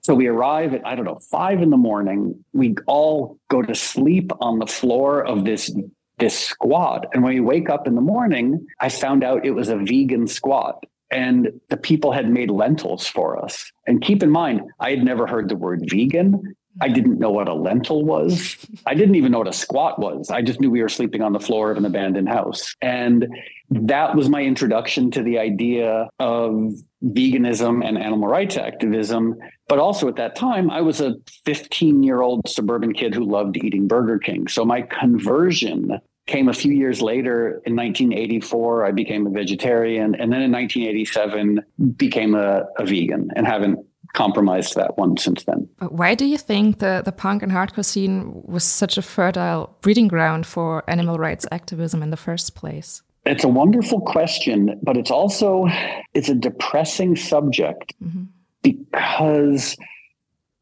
so 0.02 0.14
we 0.14 0.28
arrive 0.28 0.76
at, 0.76 0.86
I 0.86 0.96
don't 0.96 1.06
know, 1.06 1.20
five 1.32 1.62
in 1.64 1.72
the 1.72 1.78
morning. 1.78 2.46
We 2.54 2.76
all 2.86 3.40
go 3.50 3.64
to 3.64 3.74
sleep 3.74 4.32
on 4.40 4.60
the 4.60 4.68
floor 4.68 5.26
of 5.26 5.46
this 5.46 5.72
this 6.18 6.40
squat. 6.40 7.08
And 7.14 7.24
when 7.24 7.34
we 7.34 7.42
wake 7.42 7.70
up 7.70 7.88
in 7.88 7.96
the 7.96 8.02
morning, 8.02 8.66
I 8.80 8.88
found 8.88 9.24
out 9.24 9.46
it 9.46 9.52
was 9.52 9.68
a 9.68 9.76
vegan 9.76 10.28
squat. 10.28 10.86
And 11.12 11.60
the 11.70 11.78
people 11.78 12.12
had 12.12 12.30
made 12.30 12.50
lentils 12.50 13.06
for 13.06 13.44
us. 13.44 13.72
And 13.86 14.02
keep 14.02 14.24
in 14.24 14.30
mind, 14.30 14.62
I 14.80 14.92
had 14.92 15.04
never 15.04 15.28
heard 15.28 15.50
the 15.50 15.56
word 15.56 15.84
vegan. 15.90 16.55
I 16.82 16.90
didn't 16.90 17.20
know 17.20 17.32
what 17.32 17.48
a 17.48 17.54
lentil 17.54 18.04
was. 18.04 18.58
I 18.86 18.94
didn't 18.94 19.16
even 19.16 19.32
know 19.32 19.40
what 19.40 19.48
a 19.48 19.54
squat 19.54 20.00
was. 20.00 20.30
I 20.30 20.42
just 20.42 20.60
knew 20.60 20.70
we 20.70 20.82
were 20.82 20.90
sleeping 20.90 21.22
on 21.22 21.34
the 21.34 21.40
floor 21.40 21.72
of 21.72 21.78
an 21.78 21.86
abandoned 21.86 22.30
house. 22.30 22.76
And 22.82 23.28
that 23.70 24.16
was 24.16 24.30
my 24.30 24.42
introduction 24.42 25.12
to 25.12 25.24
the 25.24 25.40
idea 25.40 26.10
of 26.20 26.74
veganism 27.04 27.86
and 27.86 27.98
animal 27.98 28.28
rights 28.28 28.58
activism. 28.58 29.36
But 29.68 29.80
also 29.80 30.08
at 30.08 30.18
that 30.18 30.36
time, 30.36 30.70
I 30.70 30.82
was 30.82 31.02
a 31.02 31.16
15 31.46 32.04
year 32.04 32.22
old 32.22 32.48
suburban 32.48 32.94
kid 32.94 33.14
who 33.14 33.24
loved 33.24 33.58
eating 33.58 33.88
Burger 33.88 34.20
King. 34.20 34.48
So 34.48 34.66
my 34.66 34.82
conversion 34.82 36.00
came 36.28 36.50
a 36.50 36.54
few 36.54 36.74
years 36.74 37.04
later 37.04 37.62
in 37.66 37.76
1984 37.76 38.84
i 38.84 38.92
became 38.92 39.28
a 39.28 39.30
vegetarian 39.30 40.16
and 40.16 40.34
then 40.34 40.42
in 40.42 40.52
1987 40.52 41.60
became 41.98 42.34
a, 42.34 42.64
a 42.80 42.86
vegan 42.86 43.30
and 43.36 43.46
haven't 43.46 43.78
compromised 44.16 44.76
that 44.76 44.98
one 44.98 45.18
since 45.18 45.44
then. 45.44 45.70
Why 45.80 46.16
do 46.16 46.26
you 46.26 46.38
think 46.38 46.80
the, 46.80 47.04
the 47.06 47.12
punk 47.12 47.44
and 47.44 47.52
hardcore 47.52 47.86
scene 47.86 48.42
was 48.46 48.64
such 48.64 48.98
a 48.98 49.02
fertile 49.02 49.76
breeding 49.82 50.08
ground 50.08 50.48
for 50.48 50.84
animal 50.90 51.18
rights 51.18 51.46
activism 51.52 52.02
in 52.02 52.10
the 52.10 52.18
first 52.18 52.56
place? 52.56 53.04
It's 53.26 53.44
a 53.44 53.50
wonderful 53.50 54.02
question, 54.02 54.80
but 54.84 54.98
it's 54.98 55.12
also 55.12 55.68
it's 56.14 56.30
a 56.30 56.36
depressing 56.36 57.16
subject 57.16 57.94
mm 58.02 58.12
-hmm. 58.12 58.26
because 58.62 59.76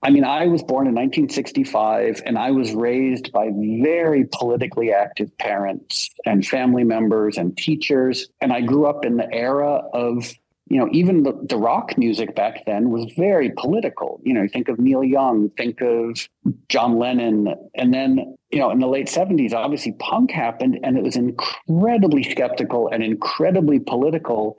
I 0.06 0.10
mean, 0.10 0.26
I 0.26 0.48
was 0.48 0.62
born 0.62 0.88
in 0.88 0.96
1965 0.96 2.22
and 2.26 2.38
I 2.38 2.52
was 2.52 2.74
raised 2.74 3.32
by 3.32 3.52
very 3.82 4.26
politically 4.26 4.92
active 4.92 5.30
parents 5.38 6.10
and 6.26 6.46
family 6.46 6.84
members 6.84 7.38
and 7.38 7.58
teachers. 7.58 8.28
And 8.42 8.52
I 8.52 8.60
grew 8.62 8.86
up 8.86 9.06
in 9.06 9.16
the 9.16 9.34
era 9.34 9.82
of 9.94 10.34
you 10.68 10.78
know, 10.78 10.88
even 10.92 11.24
the, 11.24 11.34
the 11.50 11.58
rock 11.58 11.98
music 11.98 12.36
back 12.36 12.66
then 12.66 12.90
was 12.90 13.12
very 13.18 13.52
political. 13.58 14.20
You 14.24 14.34
know, 14.34 14.48
think 14.48 14.70
of 14.70 14.80
Neil 14.80 15.04
Young, 15.04 15.50
think 15.52 15.82
of 15.82 16.28
John 16.70 16.98
Lennon. 16.98 17.54
And 17.76 17.94
then, 17.94 18.38
you 18.50 18.60
know, 18.60 18.72
in 18.72 18.80
the 18.80 18.88
late 18.88 19.08
70s, 19.08 19.54
obviously 19.54 19.92
punk 20.00 20.32
happened 20.32 20.80
and 20.84 20.98
it 20.98 21.04
was 21.04 21.16
incredibly 21.16 22.24
skeptical 22.24 22.90
and 22.92 23.04
incredibly 23.04 23.80
political. 23.80 24.58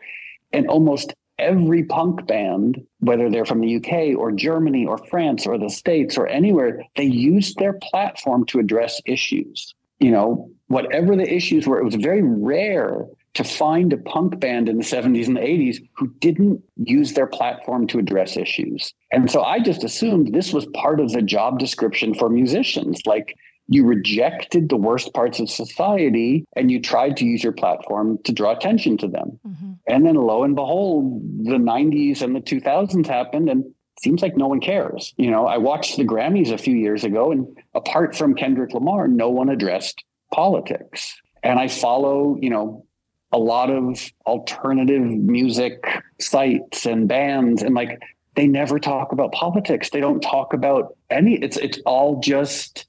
And 0.53 0.69
almost 0.69 1.15
every 1.39 1.85
punk 1.85 2.27
band, 2.27 2.85
whether 3.01 3.31
they're 3.31 3.47
from 3.47 3.61
the 3.61 3.77
UK 3.77 4.17
or 4.17 4.31
Germany 4.31 4.85
or 4.87 4.99
France 4.99 5.47
or 5.47 5.59
the 5.59 5.71
States 5.71 6.19
or 6.19 6.27
anywhere, 6.27 6.85
they 6.97 7.05
used 7.05 7.59
their 7.59 7.79
platform 7.83 8.45
to 8.47 8.59
address 8.59 9.01
issues. 9.07 9.75
You 10.01 10.11
know, 10.11 10.51
whatever 10.69 11.17
the 11.17 11.33
issues 11.33 11.67
were, 11.67 11.81
it 11.81 11.85
was 11.85 11.95
very 11.95 12.23
rare 12.23 13.07
to 13.35 13.45
find 13.45 13.93
a 13.93 13.97
punk 13.97 14.39
band 14.39 14.69
in 14.69 14.79
the 14.79 14.85
70s 14.85 15.27
and 15.27 15.37
the 15.37 15.41
80s 15.41 15.79
who 15.97 16.09
didn't 16.21 16.63
use 16.77 17.15
their 17.15 17.27
platform 17.27 17.87
to 17.89 17.99
address 17.99 18.37
issues. 18.37 18.93
And 19.11 19.31
so 19.31 19.43
I 19.43 19.59
just 19.59 19.85
assumed 19.85 20.33
this 20.33 20.53
was 20.53 20.67
part 20.67 21.01
of 21.01 21.11
the 21.11 21.23
job 21.23 21.59
description 21.59 22.15
for 22.15 22.29
musicians. 22.29 23.01
Like 23.07 23.37
you 23.67 23.85
rejected 23.85 24.69
the 24.69 24.77
worst 24.77 25.13
parts 25.15 25.41
of 25.41 25.51
society 25.51 26.45
and 26.55 26.71
you 26.71 26.81
tried 26.81 27.17
to 27.17 27.25
use 27.25 27.43
your 27.43 27.53
platform 27.53 28.19
to 28.25 28.33
draw 28.33 28.53
attention 28.53 28.97
to 28.99 29.09
them. 29.09 29.41
Mm-hmm. 29.47 29.73
And 29.89 30.07
then 30.07 30.15
lo 30.15 30.45
and 30.45 30.55
behold, 30.55 31.21
the 31.45 31.57
90s 31.57 32.23
and 32.23 32.37
the 32.37 32.41
2000s 32.41 33.07
happened 33.07 33.49
and 33.49 33.65
seems 34.01 34.23
like 34.23 34.37
no 34.37 34.49
one 34.49 34.61
cares. 34.61 35.13
You 35.17 35.31
know, 35.31 35.47
I 35.47 35.59
watched 35.59 35.97
the 35.97 36.05
Grammys 36.05 36.53
a 36.53 36.59
few 36.59 36.77
years 36.77 37.05
ago 37.05 37.33
and 37.33 37.47
apart 37.75 38.15
from 38.15 38.35
Kendrick 38.35 38.75
Lamar, 38.75 39.09
no 39.09 39.31
one 39.31 39.49
addressed 39.49 40.05
politics. 40.33 41.17
And 41.43 41.59
I 41.59 41.69
follow, 41.69 42.37
you 42.41 42.51
know, 42.51 42.87
a 43.35 43.39
lot 43.39 43.69
of 43.69 44.01
alternative 44.27 45.03
music 45.03 45.85
sites 46.21 46.87
and 46.87 47.09
bands 47.09 47.63
and 47.63 47.75
like 47.75 48.01
they 48.37 48.47
never 48.47 48.79
talk 48.79 49.11
about 49.11 49.33
politics. 49.33 49.91
They 49.91 50.01
don't 50.01 50.21
talk 50.21 50.55
about 50.55 50.97
any 51.11 51.35
it's 51.43 51.57
it's 51.57 51.79
all 51.85 52.21
just 52.21 52.87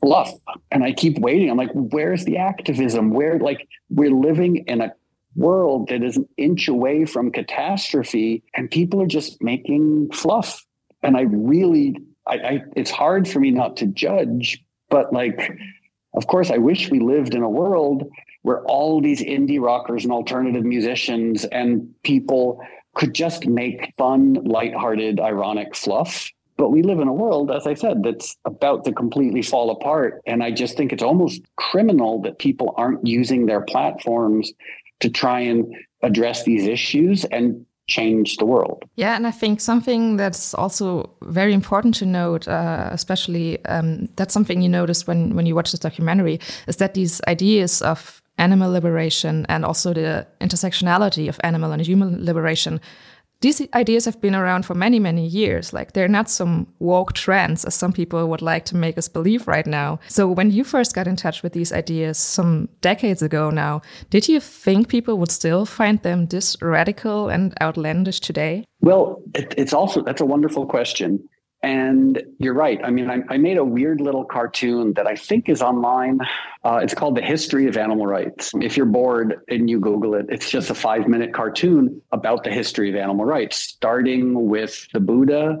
fluff. 0.00 0.32
And 0.72 0.82
I 0.82 0.92
keep 0.92 1.18
waiting. 1.20 1.50
I'm 1.50 1.56
like, 1.56 1.70
where's 1.72 2.24
the 2.24 2.36
activism? 2.36 3.10
Where 3.10 3.38
like 3.38 3.68
we're 3.90 4.10
living 4.10 4.56
in 4.66 4.80
a 4.80 4.92
world 5.36 5.88
that 5.88 6.02
is 6.02 6.16
an 6.16 6.28
inch 6.36 6.66
away 6.66 7.04
from 7.04 7.30
catastrophe 7.30 8.42
and 8.54 8.68
people 8.68 9.00
are 9.00 9.06
just 9.06 9.40
making 9.40 10.10
fluff. 10.10 10.66
And 11.04 11.16
I 11.16 11.22
really 11.22 11.96
I, 12.26 12.34
I 12.34 12.62
it's 12.74 12.90
hard 12.90 13.28
for 13.28 13.38
me 13.38 13.52
not 13.52 13.76
to 13.76 13.86
judge, 13.86 14.64
but 14.88 15.12
like 15.12 15.56
of 16.14 16.26
course 16.26 16.50
I 16.50 16.58
wish 16.58 16.90
we 16.90 17.00
lived 17.00 17.34
in 17.34 17.42
a 17.42 17.48
world 17.48 18.10
where 18.42 18.62
all 18.64 19.00
these 19.00 19.22
indie 19.22 19.60
rockers 19.60 20.04
and 20.04 20.12
alternative 20.12 20.64
musicians 20.64 21.44
and 21.46 21.94
people 22.02 22.60
could 22.94 23.14
just 23.14 23.46
make 23.46 23.92
fun, 23.96 24.34
lighthearted, 24.34 25.20
ironic 25.20 25.76
fluff. 25.76 26.30
But 26.56 26.70
we 26.70 26.82
live 26.82 27.00
in 27.00 27.08
a 27.08 27.12
world, 27.12 27.50
as 27.50 27.66
I 27.66 27.74
said, 27.74 28.02
that's 28.02 28.36
about 28.44 28.84
to 28.84 28.92
completely 28.92 29.40
fall 29.40 29.70
apart. 29.70 30.20
And 30.26 30.42
I 30.42 30.50
just 30.50 30.76
think 30.76 30.92
it's 30.92 31.02
almost 31.02 31.40
criminal 31.56 32.20
that 32.22 32.38
people 32.38 32.74
aren't 32.76 33.06
using 33.06 33.46
their 33.46 33.62
platforms 33.62 34.52
to 35.00 35.08
try 35.08 35.40
and 35.40 35.74
address 36.02 36.44
these 36.44 36.66
issues 36.66 37.24
and 37.26 37.64
change 37.90 38.36
the 38.36 38.46
world. 38.46 38.84
Yeah, 38.96 39.16
and 39.16 39.26
I 39.26 39.32
think 39.32 39.60
something 39.60 40.16
that's 40.16 40.54
also 40.54 41.10
very 41.22 41.52
important 41.52 41.94
to 41.96 42.06
note, 42.06 42.48
uh, 42.48 42.88
especially 42.92 43.62
um, 43.66 44.08
that's 44.16 44.32
something 44.32 44.62
you 44.62 44.68
notice 44.70 45.06
when 45.06 45.34
when 45.36 45.46
you 45.46 45.54
watch 45.54 45.70
this 45.72 45.80
documentary, 45.80 46.38
is 46.66 46.76
that 46.76 46.94
these 46.94 47.20
ideas 47.28 47.82
of 47.82 48.22
animal 48.38 48.72
liberation 48.72 49.44
and 49.48 49.64
also 49.64 49.92
the 49.92 50.26
intersectionality 50.40 51.28
of 51.28 51.38
animal 51.42 51.72
and 51.72 51.86
human 51.86 52.24
liberation. 52.24 52.80
These 53.40 53.66
ideas 53.72 54.04
have 54.04 54.20
been 54.20 54.34
around 54.34 54.66
for 54.66 54.74
many, 54.74 54.98
many 54.98 55.26
years. 55.26 55.72
Like 55.72 55.92
they're 55.92 56.08
not 56.08 56.28
some 56.28 56.66
woke 56.78 57.14
trends, 57.14 57.64
as 57.64 57.74
some 57.74 57.92
people 57.92 58.28
would 58.28 58.42
like 58.42 58.66
to 58.66 58.76
make 58.76 58.98
us 58.98 59.08
believe 59.08 59.48
right 59.48 59.66
now. 59.66 59.98
So 60.08 60.28
when 60.28 60.50
you 60.50 60.62
first 60.62 60.94
got 60.94 61.08
in 61.08 61.16
touch 61.16 61.42
with 61.42 61.54
these 61.54 61.72
ideas 61.72 62.18
some 62.18 62.68
decades 62.82 63.22
ago 63.22 63.48
now, 63.48 63.80
did 64.10 64.28
you 64.28 64.40
think 64.40 64.88
people 64.88 65.16
would 65.16 65.30
still 65.30 65.64
find 65.64 66.02
them 66.02 66.26
this 66.26 66.60
radical 66.60 67.30
and 67.30 67.54
outlandish 67.62 68.20
today? 68.20 68.64
Well, 68.82 69.22
it, 69.34 69.54
it's 69.56 69.72
also 69.72 70.02
that's 70.02 70.20
a 70.20 70.26
wonderful 70.26 70.66
question. 70.66 71.26
And 71.62 72.22
you're 72.38 72.54
right. 72.54 72.80
I 72.82 72.90
mean, 72.90 73.10
I, 73.10 73.18
I, 73.28 73.36
made 73.36 73.58
a 73.58 73.64
weird 73.64 74.00
little 74.00 74.24
cartoon 74.24 74.94
that 74.94 75.06
I 75.06 75.14
think 75.14 75.50
is 75.50 75.60
online. 75.60 76.20
Uh, 76.64 76.80
it's 76.82 76.94
called 76.94 77.16
The 77.16 77.22
History 77.22 77.66
of 77.66 77.76
Animal 77.76 78.06
Rights. 78.06 78.52
If 78.62 78.78
you're 78.78 78.86
bored 78.86 79.40
and 79.48 79.68
you 79.68 79.78
Google 79.78 80.14
it, 80.14 80.26
it's 80.30 80.48
just 80.48 80.70
a 80.70 80.74
five 80.74 81.06
minute 81.06 81.34
cartoon 81.34 82.00
about 82.12 82.44
the 82.44 82.50
history 82.50 82.88
of 82.88 82.96
animal 82.96 83.26
rights, 83.26 83.56
starting 83.58 84.48
with 84.48 84.88
the 84.94 85.00
Buddha, 85.00 85.58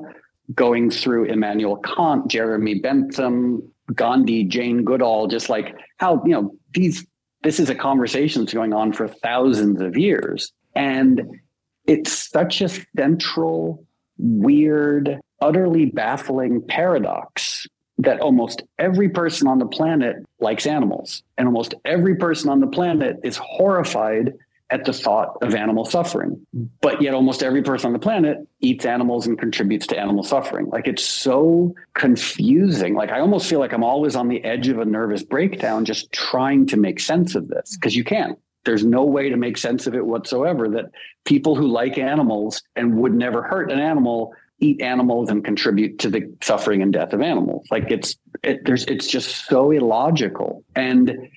going 0.54 0.90
through 0.90 1.26
Immanuel 1.26 1.76
Kant, 1.76 2.28
Jeremy 2.28 2.76
Bentham, 2.76 3.70
Gandhi, 3.94 4.44
Jane 4.44 4.84
Goodall, 4.84 5.26
just 5.26 5.50
like 5.50 5.76
how, 5.98 6.22
you 6.24 6.32
know, 6.32 6.56
these, 6.72 7.06
this 7.42 7.60
is 7.60 7.68
a 7.68 7.74
conversation 7.74 8.42
that's 8.42 8.54
going 8.54 8.72
on 8.72 8.94
for 8.94 9.06
thousands 9.06 9.82
of 9.82 9.98
years. 9.98 10.50
And 10.74 11.40
it's 11.86 12.30
such 12.30 12.62
a 12.62 12.70
central, 12.96 13.84
weird, 14.16 15.20
utterly 15.40 15.86
baffling 15.86 16.62
paradox 16.62 17.66
that 17.98 18.20
almost 18.20 18.62
every 18.78 19.08
person 19.08 19.46
on 19.46 19.58
the 19.58 19.66
planet 19.66 20.16
likes 20.40 20.66
animals, 20.66 21.22
and 21.36 21.46
almost 21.46 21.74
every 21.84 22.16
person 22.16 22.48
on 22.48 22.60
the 22.60 22.66
planet 22.66 23.20
is 23.22 23.36
horrified 23.36 24.34
at 24.70 24.84
the 24.84 24.92
thought 24.92 25.36
of 25.42 25.54
animal 25.54 25.84
suffering. 25.84 26.46
But 26.80 27.02
yet, 27.02 27.12
almost 27.12 27.42
every 27.42 27.62
person 27.62 27.88
on 27.88 27.92
the 27.92 27.98
planet 27.98 28.38
eats 28.60 28.86
animals 28.86 29.26
and 29.26 29.38
contributes 29.38 29.86
to 29.88 29.98
animal 29.98 30.22
suffering. 30.22 30.68
Like 30.70 30.86
it's 30.86 31.04
so 31.04 31.74
confusing. 31.94 32.94
Like 32.94 33.10
I 33.10 33.20
almost 33.20 33.50
feel 33.50 33.58
like 33.58 33.72
I'm 33.72 33.84
always 33.84 34.16
on 34.16 34.28
the 34.28 34.42
edge 34.44 34.68
of 34.68 34.78
a 34.78 34.84
nervous 34.84 35.22
breakdown 35.22 35.84
just 35.84 36.12
trying 36.12 36.66
to 36.66 36.76
make 36.76 37.00
sense 37.00 37.34
of 37.34 37.48
this 37.48 37.76
because 37.76 37.96
you 37.96 38.04
can't. 38.04 38.38
There's 38.64 38.84
no 38.84 39.04
way 39.04 39.30
to 39.30 39.36
make 39.36 39.56
sense 39.56 39.86
of 39.86 39.94
it 39.94 40.06
whatsoever 40.06 40.68
that 40.68 40.92
people 41.24 41.56
who 41.56 41.66
like 41.66 41.98
animals 41.98 42.62
and 42.76 42.98
would 42.98 43.14
never 43.14 43.42
hurt 43.42 43.72
an 43.72 43.80
animal 43.80 44.34
eat 44.60 44.80
animals 44.80 45.30
and 45.30 45.44
contribute 45.44 45.98
to 45.98 46.10
the 46.10 46.32
suffering 46.42 46.82
and 46.82 46.92
death 46.92 47.12
of 47.12 47.20
animals. 47.20 47.66
Like 47.70 47.90
it's 47.90 48.16
it, 48.42 48.64
there's 48.64 48.84
it's 48.84 49.06
just 49.06 49.46
so 49.46 49.70
illogical. 49.70 50.64
And 50.76 51.28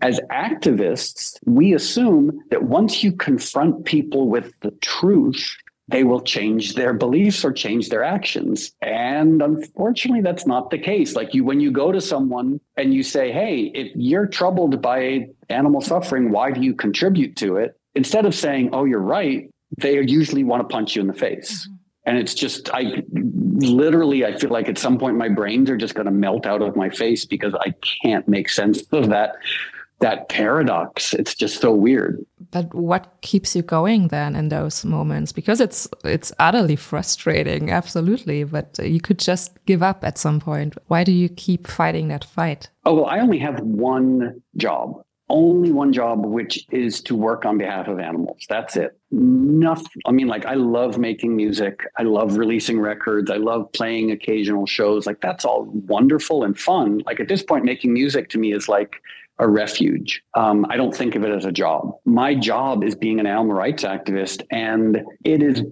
as 0.00 0.20
activists, 0.30 1.38
we 1.46 1.72
assume 1.72 2.42
that 2.50 2.64
once 2.64 3.02
you 3.02 3.12
confront 3.12 3.84
people 3.84 4.28
with 4.28 4.52
the 4.60 4.72
truth, 4.82 5.56
they 5.88 6.02
will 6.02 6.20
change 6.20 6.74
their 6.74 6.92
beliefs 6.92 7.44
or 7.44 7.52
change 7.52 7.90
their 7.90 8.02
actions. 8.02 8.72
And 8.82 9.40
unfortunately, 9.40 10.22
that's 10.22 10.46
not 10.46 10.70
the 10.70 10.78
case. 10.78 11.14
Like 11.14 11.34
you, 11.34 11.44
when 11.44 11.60
you 11.60 11.70
go 11.70 11.92
to 11.92 12.00
someone 12.00 12.60
and 12.76 12.92
you 12.92 13.02
say, 13.02 13.32
Hey, 13.32 13.70
if 13.74 13.92
you're 13.94 14.26
troubled 14.26 14.80
by 14.82 15.28
animal 15.48 15.80
suffering, 15.80 16.30
why 16.30 16.50
do 16.50 16.62
you 16.62 16.74
contribute 16.74 17.36
to 17.36 17.56
it? 17.56 17.78
Instead 17.94 18.26
of 18.26 18.34
saying, 18.34 18.70
Oh, 18.72 18.84
you're 18.84 18.98
right, 18.98 19.50
they 19.78 20.00
usually 20.00 20.42
want 20.42 20.68
to 20.68 20.72
punch 20.72 20.96
you 20.96 21.02
in 21.02 21.06
the 21.06 21.14
face. 21.14 21.62
Mm-hmm 21.62 21.74
and 22.06 22.18
it's 22.18 22.34
just 22.34 22.70
i 22.72 23.02
literally 23.12 24.24
i 24.24 24.36
feel 24.36 24.50
like 24.50 24.68
at 24.68 24.78
some 24.78 24.98
point 24.98 25.16
my 25.16 25.28
brains 25.28 25.70
are 25.70 25.76
just 25.76 25.94
going 25.94 26.06
to 26.06 26.12
melt 26.12 26.46
out 26.46 26.62
of 26.62 26.76
my 26.76 26.90
face 26.90 27.24
because 27.24 27.54
i 27.60 27.72
can't 28.02 28.26
make 28.28 28.48
sense 28.48 28.82
of 28.92 29.08
that 29.08 29.36
that 30.00 30.28
paradox. 30.28 31.14
It's 31.14 31.34
just 31.34 31.60
so 31.60 31.72
weird. 31.72 32.24
But 32.50 32.74
what 32.74 33.14
keeps 33.22 33.56
you 33.56 33.62
going 33.62 34.08
then 34.08 34.36
in 34.36 34.48
those 34.48 34.84
moments? 34.84 35.32
Because 35.32 35.60
it's 35.60 35.88
it's 36.04 36.32
utterly 36.38 36.76
frustrating 36.76 37.70
absolutely 37.70 38.44
but 38.44 38.78
you 38.82 39.00
could 39.00 39.18
just 39.18 39.64
give 39.66 39.82
up 39.82 40.04
at 40.04 40.18
some 40.18 40.40
point. 40.40 40.76
Why 40.88 41.04
do 41.04 41.12
you 41.12 41.28
keep 41.28 41.66
fighting 41.66 42.08
that 42.08 42.24
fight? 42.24 42.68
Oh 42.84 42.94
well 42.94 43.06
i 43.06 43.18
only 43.18 43.38
have 43.38 43.60
one 43.60 44.42
job 44.56 45.03
only 45.28 45.72
one 45.72 45.92
job, 45.92 46.24
which 46.24 46.66
is 46.70 47.00
to 47.02 47.16
work 47.16 47.44
on 47.44 47.58
behalf 47.58 47.88
of 47.88 47.98
animals. 47.98 48.44
That's 48.48 48.76
it. 48.76 48.98
Nothing. 49.10 50.02
I 50.06 50.10
mean, 50.10 50.26
like, 50.26 50.44
I 50.44 50.54
love 50.54 50.98
making 50.98 51.34
music. 51.34 51.80
I 51.96 52.02
love 52.02 52.36
releasing 52.36 52.78
records. 52.78 53.30
I 53.30 53.36
love 53.36 53.72
playing 53.72 54.10
occasional 54.10 54.66
shows. 54.66 55.06
Like, 55.06 55.20
that's 55.20 55.44
all 55.44 55.64
wonderful 55.64 56.44
and 56.44 56.58
fun. 56.58 57.02
Like, 57.06 57.20
at 57.20 57.28
this 57.28 57.42
point, 57.42 57.64
making 57.64 57.92
music 57.92 58.28
to 58.30 58.38
me 58.38 58.52
is 58.52 58.68
like 58.68 59.00
a 59.38 59.48
refuge. 59.48 60.22
Um, 60.34 60.66
I 60.68 60.76
don't 60.76 60.94
think 60.94 61.14
of 61.14 61.24
it 61.24 61.30
as 61.30 61.44
a 61.44 61.52
job. 61.52 61.96
My 62.04 62.34
job 62.34 62.84
is 62.84 62.94
being 62.94 63.18
an 63.18 63.26
animal 63.26 63.54
rights 63.54 63.82
activist, 63.82 64.42
and 64.50 65.02
it 65.24 65.42
is 65.42 65.62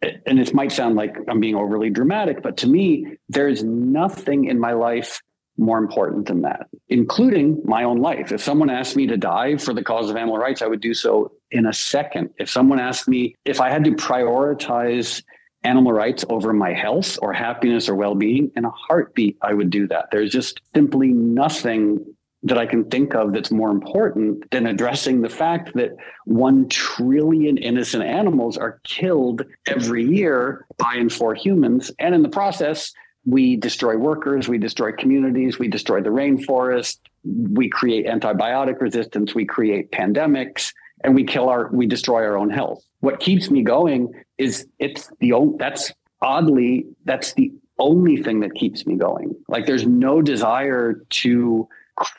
and 0.00 0.38
it 0.38 0.54
might 0.54 0.70
sound 0.70 0.94
like 0.94 1.16
I'm 1.28 1.40
being 1.40 1.56
overly 1.56 1.90
dramatic, 1.90 2.42
but 2.42 2.56
to 2.58 2.68
me, 2.68 3.16
there's 3.28 3.64
nothing 3.64 4.44
in 4.44 4.58
my 4.58 4.72
life 4.72 5.20
more 5.58 5.78
important 5.78 6.26
than 6.26 6.42
that, 6.42 6.68
including 6.88 7.60
my 7.64 7.82
own 7.82 7.98
life. 7.98 8.32
If 8.32 8.40
someone 8.40 8.70
asked 8.70 8.96
me 8.96 9.06
to 9.08 9.16
die 9.16 9.56
for 9.56 9.74
the 9.74 9.82
cause 9.82 10.08
of 10.08 10.16
animal 10.16 10.38
rights, 10.38 10.62
I 10.62 10.66
would 10.66 10.80
do 10.80 10.94
so 10.94 11.32
in 11.50 11.66
a 11.66 11.72
second. 11.72 12.30
If 12.38 12.48
someone 12.48 12.78
asked 12.78 13.08
me 13.08 13.34
if 13.44 13.60
I 13.60 13.68
had 13.68 13.84
to 13.84 13.92
prioritize 13.92 15.22
animal 15.64 15.92
rights 15.92 16.24
over 16.28 16.52
my 16.52 16.72
health 16.72 17.18
or 17.20 17.32
happiness 17.32 17.88
or 17.88 17.96
well 17.96 18.14
being, 18.14 18.50
in 18.56 18.64
a 18.64 18.70
heartbeat, 18.70 19.36
I 19.42 19.54
would 19.54 19.70
do 19.70 19.88
that. 19.88 20.10
There's 20.12 20.30
just 20.30 20.60
simply 20.74 21.08
nothing 21.08 22.04
that 22.44 22.56
I 22.56 22.66
can 22.66 22.84
think 22.84 23.16
of 23.16 23.32
that's 23.32 23.50
more 23.50 23.70
important 23.70 24.48
than 24.52 24.66
addressing 24.66 25.22
the 25.22 25.28
fact 25.28 25.74
that 25.74 25.96
1 26.26 26.68
trillion 26.68 27.58
innocent 27.58 28.04
animals 28.04 28.56
are 28.56 28.80
killed 28.84 29.42
every 29.66 30.04
year 30.04 30.64
by 30.76 30.94
and 30.94 31.12
for 31.12 31.34
humans. 31.34 31.90
And 31.98 32.14
in 32.14 32.22
the 32.22 32.28
process, 32.28 32.92
we 33.24 33.56
destroy 33.56 33.96
workers, 33.96 34.48
we 34.48 34.58
destroy 34.58 34.92
communities, 34.92 35.58
we 35.58 35.68
destroy 35.68 36.00
the 36.00 36.10
rainforest, 36.10 36.98
we 37.24 37.68
create 37.68 38.06
antibiotic 38.06 38.80
resistance, 38.80 39.34
we 39.34 39.44
create 39.44 39.90
pandemics, 39.92 40.72
and 41.04 41.14
we 41.14 41.24
kill 41.24 41.48
our, 41.48 41.68
we 41.72 41.86
destroy 41.86 42.24
our 42.24 42.36
own 42.36 42.50
health. 42.50 42.82
What 43.00 43.20
keeps 43.20 43.50
me 43.50 43.62
going 43.62 44.12
is 44.38 44.66
it's 44.78 45.10
the 45.20 45.32
only, 45.32 45.56
that's 45.58 45.92
oddly, 46.22 46.86
that's 47.04 47.34
the 47.34 47.52
only 47.78 48.22
thing 48.22 48.40
that 48.40 48.54
keeps 48.54 48.86
me 48.86 48.96
going. 48.96 49.34
Like 49.48 49.66
there's 49.66 49.86
no 49.86 50.22
desire 50.22 51.04
to 51.10 51.68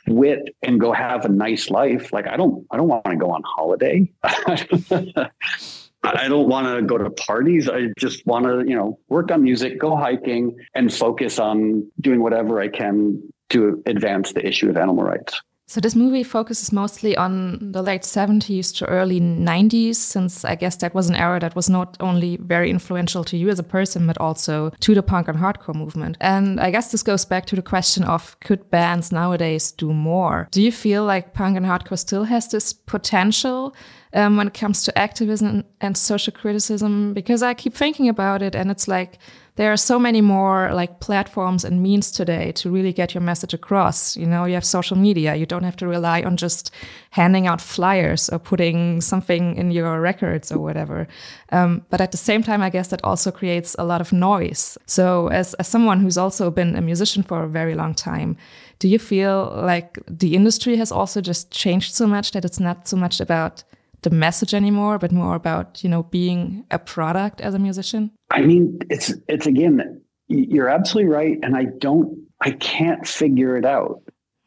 quit 0.08 0.56
and 0.62 0.80
go 0.80 0.92
have 0.92 1.26
a 1.26 1.30
nice 1.30 1.70
life. 1.70 2.14
Like 2.14 2.28
I 2.28 2.38
don't, 2.38 2.66
I 2.72 2.78
don't 2.78 2.88
want 2.88 3.06
to 3.06 3.16
go 3.16 3.32
on 3.32 3.42
holiday. 3.46 4.12
I 6.04 6.28
don't 6.28 6.48
want 6.48 6.68
to 6.68 6.82
go 6.82 6.98
to 6.98 7.10
parties. 7.10 7.70
I 7.70 7.88
just 7.98 8.26
want 8.26 8.46
to, 8.46 8.64
you 8.68 8.76
know, 8.76 9.00
work 9.10 9.32
on 9.32 9.44
music, 9.44 9.80
go 9.80 9.96
hiking, 9.96 10.56
and 10.74 10.94
focus 10.94 11.40
on 11.40 11.90
doing 12.00 12.22
whatever 12.22 12.62
I 12.62 12.70
can 12.70 13.22
to 13.50 13.82
advance 13.86 14.34
the 14.34 14.46
issue 14.46 14.70
of 14.70 14.78
animal 14.78 15.04
rights. 15.04 15.42
So 15.70 15.80
this 15.80 15.96
movie 15.96 16.24
focuses 16.24 16.72
mostly 16.72 17.16
on 17.16 17.72
the 17.72 17.84
late 17.84 18.02
70s 18.02 18.76
to 18.78 18.88
early 18.88 19.22
90s, 19.22 19.98
since 19.98 20.44
I 20.44 20.56
guess 20.56 20.78
that 20.78 20.96
was 20.96 21.10
an 21.10 21.16
era 21.16 21.40
that 21.42 21.56
was 21.56 21.70
not 21.70 21.96
only 22.00 22.38
very 22.38 22.72
influential 22.72 23.24
to 23.26 23.38
you 23.38 23.50
as 23.50 23.60
a 23.60 23.64
person, 23.64 24.08
but 24.08 24.18
also 24.18 24.72
to 24.80 24.96
the 24.96 25.04
punk 25.04 25.28
and 25.28 25.38
hardcore 25.38 25.76
movement. 25.76 26.18
And 26.22 26.60
I 26.60 26.72
guess 26.72 26.92
this 26.92 27.04
goes 27.04 27.24
back 27.24 27.46
to 27.46 27.56
the 27.56 27.62
question 27.62 28.04
of 28.04 28.36
could 28.40 28.72
bands 28.72 29.12
nowadays 29.12 29.72
do 29.72 29.94
more? 29.94 30.48
Do 30.50 30.64
you 30.64 30.72
feel 30.72 31.06
like 31.06 31.36
punk 31.36 31.56
and 31.56 31.68
hardcore 31.68 32.00
still 32.00 32.24
has 32.24 32.48
this 32.48 32.74
potential 32.74 33.76
um, 34.14 34.38
when 34.38 34.48
it 34.48 34.54
comes 34.54 34.84
to 34.84 34.98
activism 34.98 35.64
and 35.82 35.98
social 35.98 36.34
criticism? 36.34 37.14
Because 37.14 37.44
I 37.44 37.54
keep 37.54 37.74
thinking 37.74 38.10
about 38.10 38.42
it 38.42 38.56
and 38.56 38.72
it's 38.72 38.88
like, 38.88 39.20
there 39.60 39.74
are 39.74 39.78
so 39.78 40.00
many 40.00 40.22
more 40.22 40.72
like 40.74 41.02
platforms 41.02 41.66
and 41.66 41.84
means 41.84 42.12
today 42.12 42.54
to 42.54 42.72
really 42.72 42.94
get 42.94 43.14
your 43.14 43.20
message 43.20 43.54
across. 43.54 44.16
You 44.16 44.26
know, 44.26 44.46
you 44.46 44.54
have 44.54 44.64
social 44.64 44.96
media. 44.96 45.36
You 45.36 45.46
don't 45.46 45.66
have 45.66 45.76
to 45.78 45.88
rely 45.88 46.22
on 46.22 46.38
just 46.38 46.72
handing 47.10 47.46
out 47.46 47.60
flyers 47.60 48.30
or 48.30 48.40
putting 48.40 49.02
something 49.02 49.58
in 49.58 49.72
your 49.72 50.00
records 50.00 50.50
or 50.50 50.60
whatever. 50.60 51.10
Um, 51.52 51.86
but 51.90 52.00
at 52.00 52.12
the 52.12 52.18
same 52.18 52.42
time, 52.42 52.62
I 52.62 52.70
guess 52.70 52.88
that 52.88 53.04
also 53.04 53.32
creates 53.32 53.76
a 53.78 53.84
lot 53.84 54.00
of 54.00 54.14
noise. 54.14 54.78
So 54.86 55.28
as, 55.28 55.56
as 55.56 55.68
someone 55.68 56.00
who's 56.00 56.18
also 56.18 56.50
been 56.50 56.78
a 56.78 56.82
musician 56.82 57.22
for 57.22 57.44
a 57.44 57.50
very 57.50 57.76
long 57.76 57.94
time, 57.94 58.38
do 58.80 58.88
you 58.88 58.98
feel 58.98 59.52
like 59.62 60.00
the 60.08 60.36
industry 60.36 60.78
has 60.78 60.90
also 60.90 61.20
just 61.20 61.52
changed 61.52 61.94
so 61.94 62.08
much 62.08 62.32
that 62.32 62.46
it's 62.46 62.62
not 62.62 62.88
so 62.88 62.96
much 62.96 63.20
about 63.20 63.66
the 64.02 64.10
message 64.10 64.54
anymore, 64.54 64.98
but 64.98 65.12
more 65.12 65.36
about, 65.36 65.84
you 65.84 65.90
know, 65.90 66.04
being 66.04 66.66
a 66.72 66.80
product 66.80 67.42
as 67.42 67.54
a 67.54 67.60
musician? 67.60 68.12
I 68.32 68.42
mean, 68.42 68.80
it's 68.90 69.14
it's 69.28 69.46
again, 69.46 70.02
you're 70.28 70.70
absolutely 70.70 71.12
right. 71.12 71.38
And 71.42 71.56
I 71.56 71.66
don't 71.66 72.28
I 72.42 72.52
can't 72.52 73.06
figure 73.08 73.58
it 73.58 73.66
out. 73.66 74.02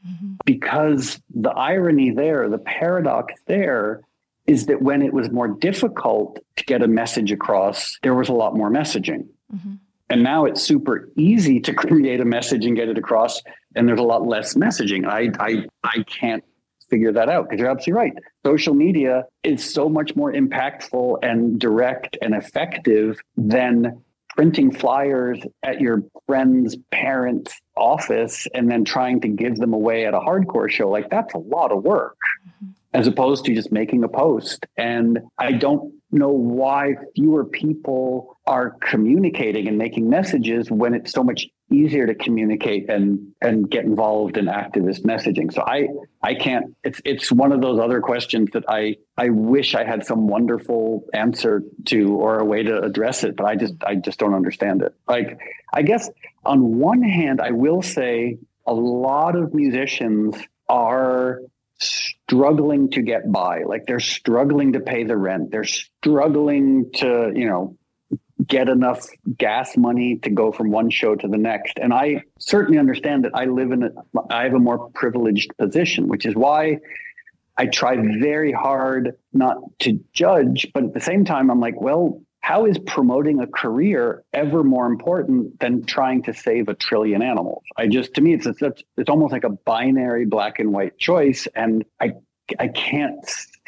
Mm-hmm. 0.07 0.35
Because 0.45 1.21
the 1.33 1.51
irony 1.51 2.11
there, 2.11 2.49
the 2.49 2.59
paradox 2.59 3.35
there 3.47 4.01
is 4.47 4.67
that 4.67 4.83
when 4.83 5.03
it 5.03 5.13
was 5.13 5.31
more 5.31 5.49
difficult 5.49 6.41
to 6.57 6.65
get 6.65 6.83
a 6.83 6.89
message 6.89 7.31
across, 7.31 7.99
there 8.03 8.15
was 8.15 8.29
a 8.29 8.33
lot 8.33 8.57
more 8.57 8.71
messaging. 8.71 9.29
Mm-hmm. 9.55 9.75
And 10.11 10.23
now 10.23 10.45
it's 10.45 10.61
super 10.61 11.09
easy 11.17 11.61
to 11.61 11.73
create 11.75 12.21
a 12.21 12.25
message 12.25 12.67
and 12.67 12.77
get 12.77 12.89
it 12.89 12.99
across, 12.99 13.43
and 13.77 13.89
there's 13.89 14.01
a 14.01 14.05
lot 14.05 14.27
less 14.27 14.55
messaging. 14.55 15.07
I 15.07 15.31
I 15.39 15.67
I 15.85 16.03
can't 16.03 16.45
figure 16.91 17.13
that 17.13 17.29
out 17.29 17.49
because 17.49 17.61
you're 17.61 17.71
absolutely 17.71 17.93
right. 17.93 18.13
Social 18.45 18.75
media 18.75 19.25
is 19.45 19.65
so 19.65 19.89
much 19.89 20.17
more 20.17 20.33
impactful 20.33 21.19
and 21.23 21.61
direct 21.61 22.17
and 22.21 22.35
effective 22.35 23.21
than 23.37 24.03
printing 24.37 24.73
flyers 24.73 25.39
at 25.63 25.81
your 25.81 26.03
friend's 26.27 26.77
parents' 26.91 27.55
office 27.77 28.47
and 28.55 28.71
then 28.71 28.85
trying 28.85 29.21
to 29.21 29.29
give 29.29 29.57
them 29.57 29.73
away 29.73 30.07
at 30.07 30.15
a 30.15 30.19
hardcore 30.19 30.71
show. 30.71 30.89
Like 30.89 31.11
that's 31.11 31.35
a 31.35 31.39
lot 31.39 31.71
of 31.71 31.85
work. 31.85 32.17
Mm-hmm. 32.47 32.73
As 32.95 33.07
opposed 33.07 33.47
to 33.47 33.55
just 33.55 33.73
making 33.73 34.05
a 34.05 34.09
post. 34.09 34.67
And 34.77 35.21
I 35.39 35.53
don't 35.53 35.95
know 36.19 36.31
why 36.31 36.95
fewer 37.15 37.45
people 37.45 38.39
are 38.47 38.71
communicating 38.71 39.69
and 39.69 39.79
making 39.79 40.11
messages 40.11 40.71
when 40.71 40.95
it's 40.95 41.13
so 41.13 41.25
much 41.25 41.47
easier 41.71 42.07
to 42.07 42.15
communicate 42.15 42.91
and 42.91 43.33
and 43.41 43.71
get 43.71 43.85
involved 43.85 44.37
in 44.37 44.45
activist 44.47 45.03
messaging. 45.03 45.53
So 45.53 45.63
i 45.63 45.89
i 46.23 46.35
can't 46.35 46.77
it's 46.85 47.01
it's 47.05 47.33
one 47.33 47.51
of 47.53 47.61
those 47.61 47.81
other 47.81 48.01
questions 48.01 48.51
that 48.53 48.65
i 48.69 48.97
i 49.17 49.31
wish 49.31 49.75
i 49.75 49.85
had 49.85 50.05
some 50.05 50.29
wonderful 50.29 51.05
answer 51.15 51.63
to 51.87 52.15
or 52.15 52.39
a 52.39 52.45
way 52.45 52.63
to 52.63 52.83
address 52.83 53.25
it 53.25 53.37
but 53.37 53.47
i 53.47 53.57
just 53.57 53.75
i 53.85 53.95
just 53.95 54.19
don't 54.19 54.35
understand 54.35 54.83
it. 54.83 54.95
Like 55.09 55.39
i 55.73 55.83
guess 55.83 56.11
on 56.45 56.79
one 56.79 57.03
hand 57.03 57.41
i 57.41 57.53
will 57.53 57.83
say 57.83 58.39
a 58.67 58.75
lot 58.75 59.35
of 59.35 59.55
musicians 59.55 60.37
are 60.69 61.41
struggling 61.83 62.91
to 62.91 63.03
get 63.03 63.31
by. 63.31 63.63
Like 63.65 63.87
they're 63.87 64.01
struggling 64.01 64.73
to 64.73 64.81
pay 64.81 65.05
the 65.05 65.17
rent. 65.17 65.51
They're 65.51 65.65
struggling 65.65 66.91
to, 66.95 67.33
you 67.35 67.47
know, 67.47 67.77
get 68.47 68.69
enough 68.69 69.07
gas 69.37 69.77
money 69.77 70.17
to 70.17 70.31
go 70.31 70.53
from 70.53 70.71
one 70.71 70.91
show 70.91 71.15
to 71.15 71.29
the 71.29 71.37
next. 71.37 71.79
And 71.81 71.93
I 71.93 72.23
certainly 72.39 72.79
understand 72.79 73.25
that 73.25 73.33
I 73.35 73.45
live 73.45 73.71
in 73.73 73.85
a, 73.85 73.91
I 74.31 74.45
have 74.45 74.55
a 74.55 74.59
more 74.59 74.91
privileged 74.91 75.57
position, 75.59 76.09
which 76.09 76.27
is 76.27 76.35
why 76.35 76.79
I 77.57 77.67
try 77.67 77.97
very 77.97 78.53
hard 78.53 79.17
not 79.33 79.59
to 79.81 80.01
judge, 80.13 80.69
but 80.73 80.85
at 80.85 80.95
the 80.95 81.01
same 81.01 81.25
time, 81.25 81.51
I'm 81.51 81.61
like, 81.61 81.81
well, 81.81 82.23
how 82.43 82.67
is 82.67 82.77
promoting 82.79 83.41
a 83.41 83.47
career 83.47 84.25
ever 84.33 84.65
more 84.65 84.87
important 84.87 85.59
than 85.61 85.85
trying 85.85 86.23
to 86.25 86.35
save 86.35 86.69
a 86.69 86.75
trillion 86.75 87.23
animals? 87.23 87.63
I 87.77 87.87
just, 87.87 88.15
to 88.15 88.21
me, 88.21 88.35
it's 88.35 88.47
it's, 88.47 88.83
it's 88.97 89.09
almost 89.09 89.33
like 89.33 89.45
a 89.45 89.51
binary 89.51 90.27
black 90.27 90.59
and 90.59 90.73
white 90.73 90.99
choice, 90.99 91.47
and 91.55 91.85
I 92.01 92.15
I 92.59 92.69
can't 92.69 93.15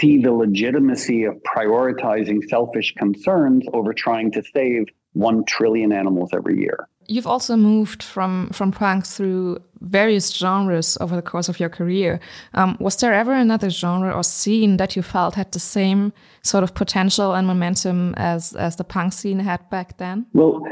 see 0.01 0.21
the 0.21 0.33
legitimacy 0.33 1.25
of 1.25 1.37
prioritizing 1.43 2.49
selfish 2.49 2.93
concerns 2.95 3.65
over 3.73 3.95
trying 3.95 4.33
to 4.33 4.43
save 4.53 4.87
one 5.13 5.45
trillion 5.45 5.93
animals 5.93 6.31
every 6.35 6.59
year. 6.59 6.89
You've 7.07 7.27
also 7.27 7.57
moved 7.57 8.03
from 8.03 8.49
from 8.51 8.73
punk 8.73 9.07
through 9.07 9.59
various 9.81 10.31
genres 10.31 10.97
over 11.01 11.17
the 11.17 11.23
course 11.23 11.49
of 11.49 11.61
your 11.61 11.69
career. 11.69 12.21
Um, 12.55 12.77
was 12.81 12.97
there 12.97 13.13
ever 13.13 13.33
another 13.33 13.71
genre 13.71 14.11
or 14.13 14.23
scene 14.23 14.77
that 14.79 14.97
you 14.97 15.03
felt 15.03 15.35
had 15.35 15.53
the 15.53 15.61
same 15.61 16.13
sort 16.43 16.65
of 16.65 16.75
potential 16.75 17.35
and 17.35 17.47
momentum 17.47 18.15
as 18.17 18.55
as 18.55 18.77
the 18.77 18.85
punk 18.85 19.13
scene 19.13 19.41
had 19.41 19.69
back 19.71 19.99
then? 19.99 20.27
Well, 20.33 20.63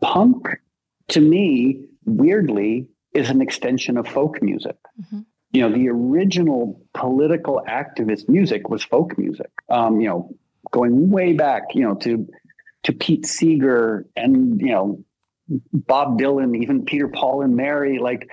punk 0.00 0.60
to 1.08 1.20
me, 1.20 1.84
weirdly, 2.04 2.86
is 3.12 3.30
an 3.30 3.40
extension 3.40 3.96
of 3.96 4.06
folk 4.06 4.42
music. 4.42 4.76
Mm 4.98 5.04
-hmm. 5.10 5.24
You 5.52 5.62
know, 5.62 5.72
the 5.78 5.88
original 5.88 6.80
political 6.92 7.62
activist 7.66 8.28
music 8.28 8.68
was 8.68 8.84
folk 8.84 9.16
music. 9.16 9.50
Um, 9.68 10.00
you 10.00 10.08
know, 10.08 10.30
going 10.70 11.10
way 11.10 11.34
back, 11.34 11.74
you 11.74 11.82
know, 11.82 11.96
to 11.96 12.26
to 12.82 12.92
Pete 12.92 13.26
Seeger 13.26 14.06
and 14.16 14.60
you 14.60 14.72
know 14.74 15.04
Bob 15.72 16.18
Dylan, 16.18 16.60
even 16.60 16.84
Peter 16.84 17.08
Paul 17.08 17.42
and 17.42 17.56
Mary, 17.56 17.98
like 17.98 18.28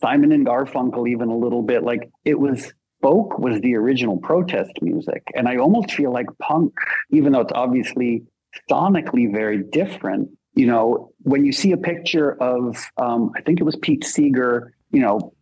Simon 0.00 0.32
and 0.32 0.46
Garfunkel, 0.46 1.08
even 1.08 1.28
a 1.28 1.36
little 1.36 1.62
bit. 1.62 1.82
Like 1.82 2.10
it 2.24 2.38
was 2.38 2.72
folk 3.02 3.38
was 3.38 3.60
the 3.60 3.74
original 3.76 4.18
protest 4.18 4.72
music. 4.82 5.22
And 5.34 5.48
I 5.48 5.56
almost 5.56 5.92
feel 5.92 6.12
like 6.12 6.26
punk, 6.38 6.72
even 7.10 7.32
though 7.32 7.40
it's 7.40 7.52
obviously 7.54 8.24
sonically 8.70 9.32
very 9.32 9.62
different, 9.62 10.30
you 10.54 10.66
know, 10.66 11.12
when 11.20 11.44
you 11.44 11.52
see 11.52 11.72
a 11.72 11.76
picture 11.76 12.32
of, 12.42 12.76
um, 12.96 13.30
I 13.36 13.40
think 13.40 13.60
it 13.60 13.64
was 13.64 13.76
Pete 13.76 14.04
Seeger, 14.04 14.74
you 14.90 15.00
know, 15.00 15.32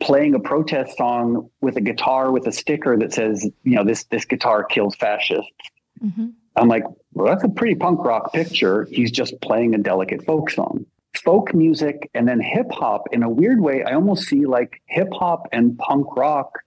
playing 0.00 0.34
a 0.34 0.40
protest 0.40 0.96
song 0.96 1.50
with 1.60 1.76
a 1.76 1.80
guitar 1.80 2.32
with 2.32 2.46
a 2.46 2.52
sticker 2.52 2.96
that 2.98 3.12
says, 3.12 3.44
you 3.62 3.76
know, 3.76 3.84
this 3.84 4.04
this 4.04 4.24
guitar 4.24 4.64
kills 4.64 4.96
fascists. 4.96 5.50
Mm-hmm. 6.02 6.28
I'm 6.56 6.68
like, 6.68 6.84
well, 7.12 7.26
that's 7.26 7.44
a 7.44 7.48
pretty 7.48 7.74
punk 7.74 8.04
rock 8.04 8.32
picture. 8.32 8.86
He's 8.90 9.10
just 9.10 9.40
playing 9.40 9.74
a 9.74 9.78
delicate 9.78 10.24
folk 10.24 10.50
song. 10.50 10.86
Folk 11.22 11.54
music 11.54 12.10
and 12.14 12.28
then 12.28 12.40
hip 12.40 12.70
hop, 12.70 13.08
in 13.12 13.22
a 13.22 13.28
weird 13.28 13.60
way, 13.60 13.82
I 13.82 13.94
almost 13.94 14.28
see 14.28 14.44
like 14.46 14.80
hip 14.86 15.08
hop 15.12 15.48
and 15.52 15.78
punk 15.78 16.14
rock 16.16 16.58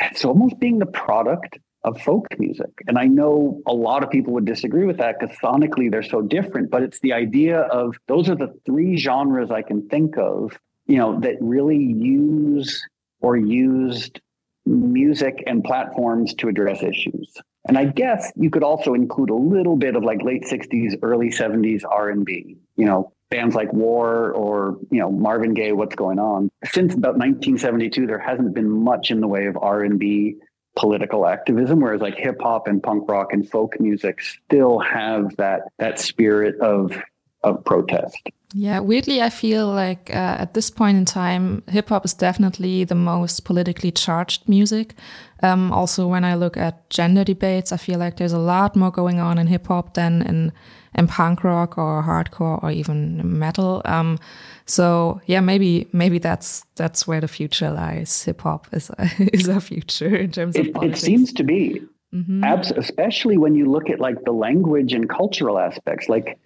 it's 0.00 0.24
almost 0.24 0.58
being 0.58 0.78
the 0.78 0.86
product 0.86 1.58
of 1.84 2.00
folk 2.00 2.26
music. 2.38 2.70
And 2.86 2.98
I 2.98 3.06
know 3.06 3.62
a 3.66 3.72
lot 3.72 4.02
of 4.02 4.10
people 4.10 4.32
would 4.34 4.44
disagree 4.44 4.84
with 4.84 4.98
that 4.98 5.18
because 5.18 5.36
sonically 5.38 5.90
they're 5.90 6.02
so 6.02 6.22
different, 6.22 6.70
but 6.70 6.82
it's 6.82 7.00
the 7.00 7.12
idea 7.12 7.60
of 7.60 7.96
those 8.08 8.28
are 8.28 8.34
the 8.34 8.52
three 8.66 8.96
genres 8.96 9.50
I 9.50 9.62
can 9.62 9.88
think 9.88 10.18
of, 10.18 10.58
you 10.86 10.96
know, 10.96 11.20
that 11.20 11.36
really 11.40 11.78
use 11.78 12.86
or 13.20 13.36
used 13.36 14.20
music 14.66 15.42
and 15.46 15.64
platforms 15.64 16.34
to 16.34 16.48
address 16.48 16.82
issues. 16.82 17.32
And 17.68 17.76
I 17.76 17.84
guess 17.84 18.32
you 18.34 18.50
could 18.50 18.62
also 18.62 18.94
include 18.94 19.30
a 19.30 19.34
little 19.34 19.76
bit 19.76 19.94
of 19.94 20.02
like 20.02 20.22
late 20.22 20.44
60s, 20.44 20.98
early 21.02 21.28
70s 21.28 21.84
R&B, 21.88 22.56
you 22.76 22.84
know, 22.86 23.12
bands 23.30 23.54
like 23.54 23.72
War 23.74 24.32
or, 24.32 24.78
you 24.90 25.00
know, 25.00 25.12
Marvin 25.12 25.52
Gaye, 25.52 25.72
what's 25.72 25.94
going 25.94 26.18
on. 26.18 26.50
Since 26.64 26.94
about 26.94 27.18
1972 27.18 28.06
there 28.06 28.18
hasn't 28.18 28.54
been 28.54 28.70
much 28.70 29.10
in 29.10 29.20
the 29.20 29.28
way 29.28 29.46
of 29.46 29.56
R&B 29.56 30.36
political 30.76 31.26
activism 31.26 31.80
whereas 31.80 32.00
like 32.00 32.14
hip 32.14 32.40
hop 32.40 32.68
and 32.68 32.80
punk 32.80 33.08
rock 33.08 33.32
and 33.32 33.50
folk 33.50 33.80
music 33.80 34.20
still 34.22 34.78
have 34.78 35.34
that 35.36 35.62
that 35.80 35.98
spirit 35.98 36.60
of 36.60 36.96
of 37.44 37.64
protest. 37.64 38.16
Yeah, 38.54 38.80
weirdly, 38.80 39.20
I 39.20 39.28
feel 39.28 39.66
like 39.66 40.08
uh, 40.10 40.36
at 40.38 40.54
this 40.54 40.70
point 40.70 40.96
in 40.96 41.04
time, 41.04 41.62
hip 41.68 41.90
hop 41.90 42.06
is 42.06 42.14
definitely 42.14 42.84
the 42.84 42.94
most 42.94 43.44
politically 43.44 43.90
charged 43.90 44.48
music. 44.48 44.94
Um, 45.42 45.70
also, 45.70 46.06
when 46.06 46.24
I 46.24 46.34
look 46.34 46.56
at 46.56 46.88
gender 46.88 47.24
debates, 47.24 47.72
I 47.72 47.76
feel 47.76 47.98
like 47.98 48.16
there's 48.16 48.32
a 48.32 48.38
lot 48.38 48.74
more 48.74 48.90
going 48.90 49.20
on 49.20 49.36
in 49.38 49.48
hip 49.48 49.66
hop 49.66 49.94
than 49.94 50.22
in 50.22 50.52
in 50.94 51.06
punk 51.06 51.44
rock 51.44 51.76
or 51.76 52.02
hardcore 52.02 52.62
or 52.62 52.70
even 52.70 53.38
metal. 53.38 53.82
Um, 53.84 54.18
so 54.64 55.20
yeah, 55.26 55.40
maybe 55.40 55.86
maybe 55.92 56.18
that's 56.18 56.64
that's 56.74 57.06
where 57.06 57.20
the 57.20 57.28
future 57.28 57.70
lies. 57.70 58.24
Hip 58.24 58.40
hop 58.40 58.66
is 58.72 58.90
is 59.18 59.48
our 59.48 59.60
future 59.60 60.16
in 60.16 60.32
terms 60.32 60.56
of 60.56 60.66
it, 60.66 60.74
politics. 60.74 61.02
It 61.02 61.04
seems 61.04 61.32
to 61.34 61.44
be, 61.44 61.82
mm-hmm. 62.14 62.42
Especially 62.78 63.36
when 63.36 63.54
you 63.54 63.70
look 63.70 63.90
at 63.90 64.00
like 64.00 64.24
the 64.24 64.32
language 64.32 64.94
and 64.94 65.06
cultural 65.08 65.58
aspects. 65.58 66.08
Like 66.08 66.38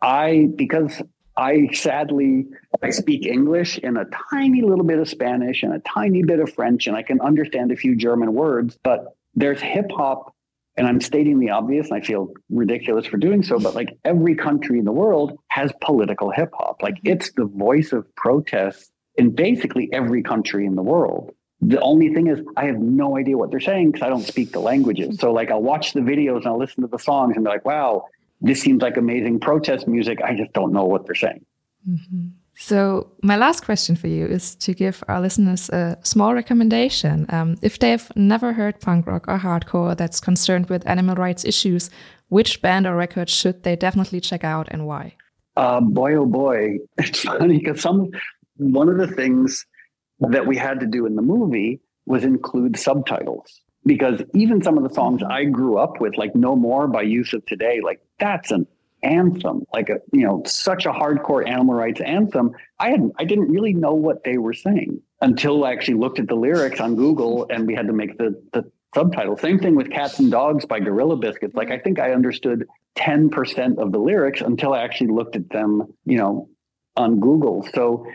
I 0.00 0.48
because 0.54 1.02
I 1.36 1.68
sadly 1.72 2.46
I 2.82 2.90
speak 2.90 3.26
English 3.26 3.78
and 3.82 3.98
a 3.98 4.06
tiny 4.30 4.62
little 4.62 4.84
bit 4.84 4.98
of 4.98 5.08
Spanish 5.08 5.62
and 5.62 5.74
a 5.74 5.78
tiny 5.80 6.22
bit 6.22 6.40
of 6.40 6.52
French, 6.52 6.86
and 6.86 6.96
I 6.96 7.02
can 7.02 7.20
understand 7.20 7.72
a 7.72 7.76
few 7.76 7.94
German 7.96 8.34
words. 8.34 8.78
But 8.82 9.16
there's 9.34 9.60
hip 9.60 9.90
hop, 9.90 10.34
and 10.76 10.86
I'm 10.86 11.00
stating 11.00 11.38
the 11.38 11.50
obvious, 11.50 11.88
and 11.88 11.96
I 11.96 12.00
feel 12.00 12.32
ridiculous 12.48 13.06
for 13.06 13.18
doing 13.18 13.42
so. 13.42 13.58
But 13.58 13.74
like 13.74 13.98
every 14.04 14.34
country 14.34 14.78
in 14.78 14.84
the 14.84 14.92
world 14.92 15.38
has 15.48 15.72
political 15.82 16.30
hip 16.30 16.52
hop. 16.54 16.82
Like 16.82 16.94
mm-hmm. 16.94 17.08
it's 17.08 17.32
the 17.32 17.44
voice 17.44 17.92
of 17.92 18.14
protest 18.16 18.90
in 19.16 19.34
basically 19.34 19.90
every 19.92 20.22
country 20.22 20.66
in 20.66 20.74
the 20.74 20.82
world. 20.82 21.32
The 21.62 21.80
only 21.80 22.12
thing 22.12 22.26
is, 22.26 22.38
I 22.56 22.66
have 22.66 22.78
no 22.78 23.16
idea 23.16 23.38
what 23.38 23.50
they're 23.50 23.60
saying 23.60 23.92
because 23.92 24.06
I 24.06 24.10
don't 24.10 24.22
speak 24.22 24.52
the 24.52 24.60
languages. 24.60 25.08
Mm-hmm. 25.08 25.16
So, 25.16 25.32
like, 25.32 25.50
I'll 25.50 25.62
watch 25.62 25.94
the 25.94 26.00
videos 26.00 26.38
and 26.38 26.48
I'll 26.48 26.58
listen 26.58 26.82
to 26.82 26.88
the 26.88 26.98
songs 26.98 27.34
and 27.34 27.44
be 27.44 27.50
like, 27.50 27.64
wow, 27.64 28.04
this 28.40 28.60
seems 28.60 28.82
like 28.82 28.96
amazing 28.96 29.40
protest 29.40 29.88
music. 29.88 30.20
I 30.22 30.34
just 30.34 30.52
don't 30.52 30.72
know 30.72 30.84
what 30.84 31.06
they're 31.06 31.14
saying. 31.14 31.44
Mm-hmm. 31.88 32.28
So, 32.58 33.12
my 33.22 33.36
last 33.36 33.64
question 33.64 33.96
for 33.96 34.08
you 34.08 34.24
is 34.26 34.54
to 34.56 34.72
give 34.72 35.04
our 35.08 35.20
listeners 35.20 35.68
a 35.68 35.98
small 36.02 36.32
recommendation. 36.32 37.26
Um, 37.28 37.56
if 37.60 37.78
they've 37.78 38.10
never 38.16 38.54
heard 38.54 38.80
punk 38.80 39.06
rock 39.06 39.28
or 39.28 39.38
hardcore 39.38 39.94
that's 39.94 40.20
concerned 40.20 40.70
with 40.70 40.86
animal 40.86 41.16
rights 41.16 41.44
issues, 41.44 41.90
which 42.28 42.62
band 42.62 42.86
or 42.86 42.96
record 42.96 43.28
should 43.28 43.62
they 43.62 43.76
definitely 43.76 44.20
check 44.20 44.42
out 44.42 44.68
and 44.70 44.86
why? 44.86 45.16
Uh, 45.56 45.80
boy, 45.80 46.14
oh 46.14 46.26
boy. 46.26 46.78
It's 46.98 47.20
funny 47.20 47.58
because 47.58 47.82
some, 47.82 48.10
one 48.56 48.88
of 48.88 48.96
the 48.96 49.08
things 49.08 49.66
that 50.20 50.46
we 50.46 50.56
had 50.56 50.80
to 50.80 50.86
do 50.86 51.04
in 51.04 51.14
the 51.14 51.22
movie 51.22 51.80
was 52.06 52.24
include 52.24 52.78
subtitles 52.78 53.60
because 53.86 54.20
even 54.34 54.62
some 54.62 54.76
of 54.76 54.86
the 54.86 54.94
songs 54.94 55.22
I 55.22 55.44
grew 55.44 55.78
up 55.78 56.00
with, 56.00 56.18
like 56.18 56.34
No 56.34 56.56
More 56.56 56.88
by 56.88 57.02
Youth 57.02 57.32
of 57.32 57.46
Today, 57.46 57.80
like 57.82 58.00
that's 58.18 58.50
an 58.50 58.66
anthem, 59.02 59.64
like 59.72 59.88
a 59.88 60.00
you 60.12 60.24
know, 60.24 60.42
such 60.44 60.86
a 60.86 60.90
hardcore 60.90 61.48
animal 61.48 61.74
rights 61.74 62.00
anthem. 62.00 62.52
I 62.78 62.90
hadn't 62.90 63.14
I 63.18 63.24
didn't 63.24 63.50
really 63.50 63.72
know 63.72 63.94
what 63.94 64.24
they 64.24 64.38
were 64.38 64.54
saying 64.54 65.00
until 65.20 65.64
I 65.64 65.72
actually 65.72 65.98
looked 65.98 66.18
at 66.18 66.28
the 66.28 66.34
lyrics 66.34 66.80
on 66.80 66.96
Google 66.96 67.46
and 67.48 67.66
we 67.66 67.74
had 67.74 67.86
to 67.86 67.92
make 67.92 68.18
the 68.18 68.42
the 68.52 68.70
subtitle. 68.94 69.36
Same 69.36 69.58
thing 69.58 69.76
with 69.76 69.90
Cats 69.90 70.18
and 70.18 70.30
Dogs 70.30 70.64
by 70.64 70.80
Gorilla 70.80 71.16
Biscuits. 71.16 71.54
Like 71.54 71.70
I 71.70 71.78
think 71.78 71.98
I 71.98 72.12
understood 72.12 72.66
10% 72.96 73.78
of 73.78 73.92
the 73.92 73.98
lyrics 73.98 74.40
until 74.40 74.72
I 74.72 74.82
actually 74.82 75.08
looked 75.08 75.36
at 75.36 75.50
them, 75.50 75.82
you 76.04 76.16
know, 76.16 76.48
on 76.96 77.20
Google. 77.20 77.68
So 77.74 78.06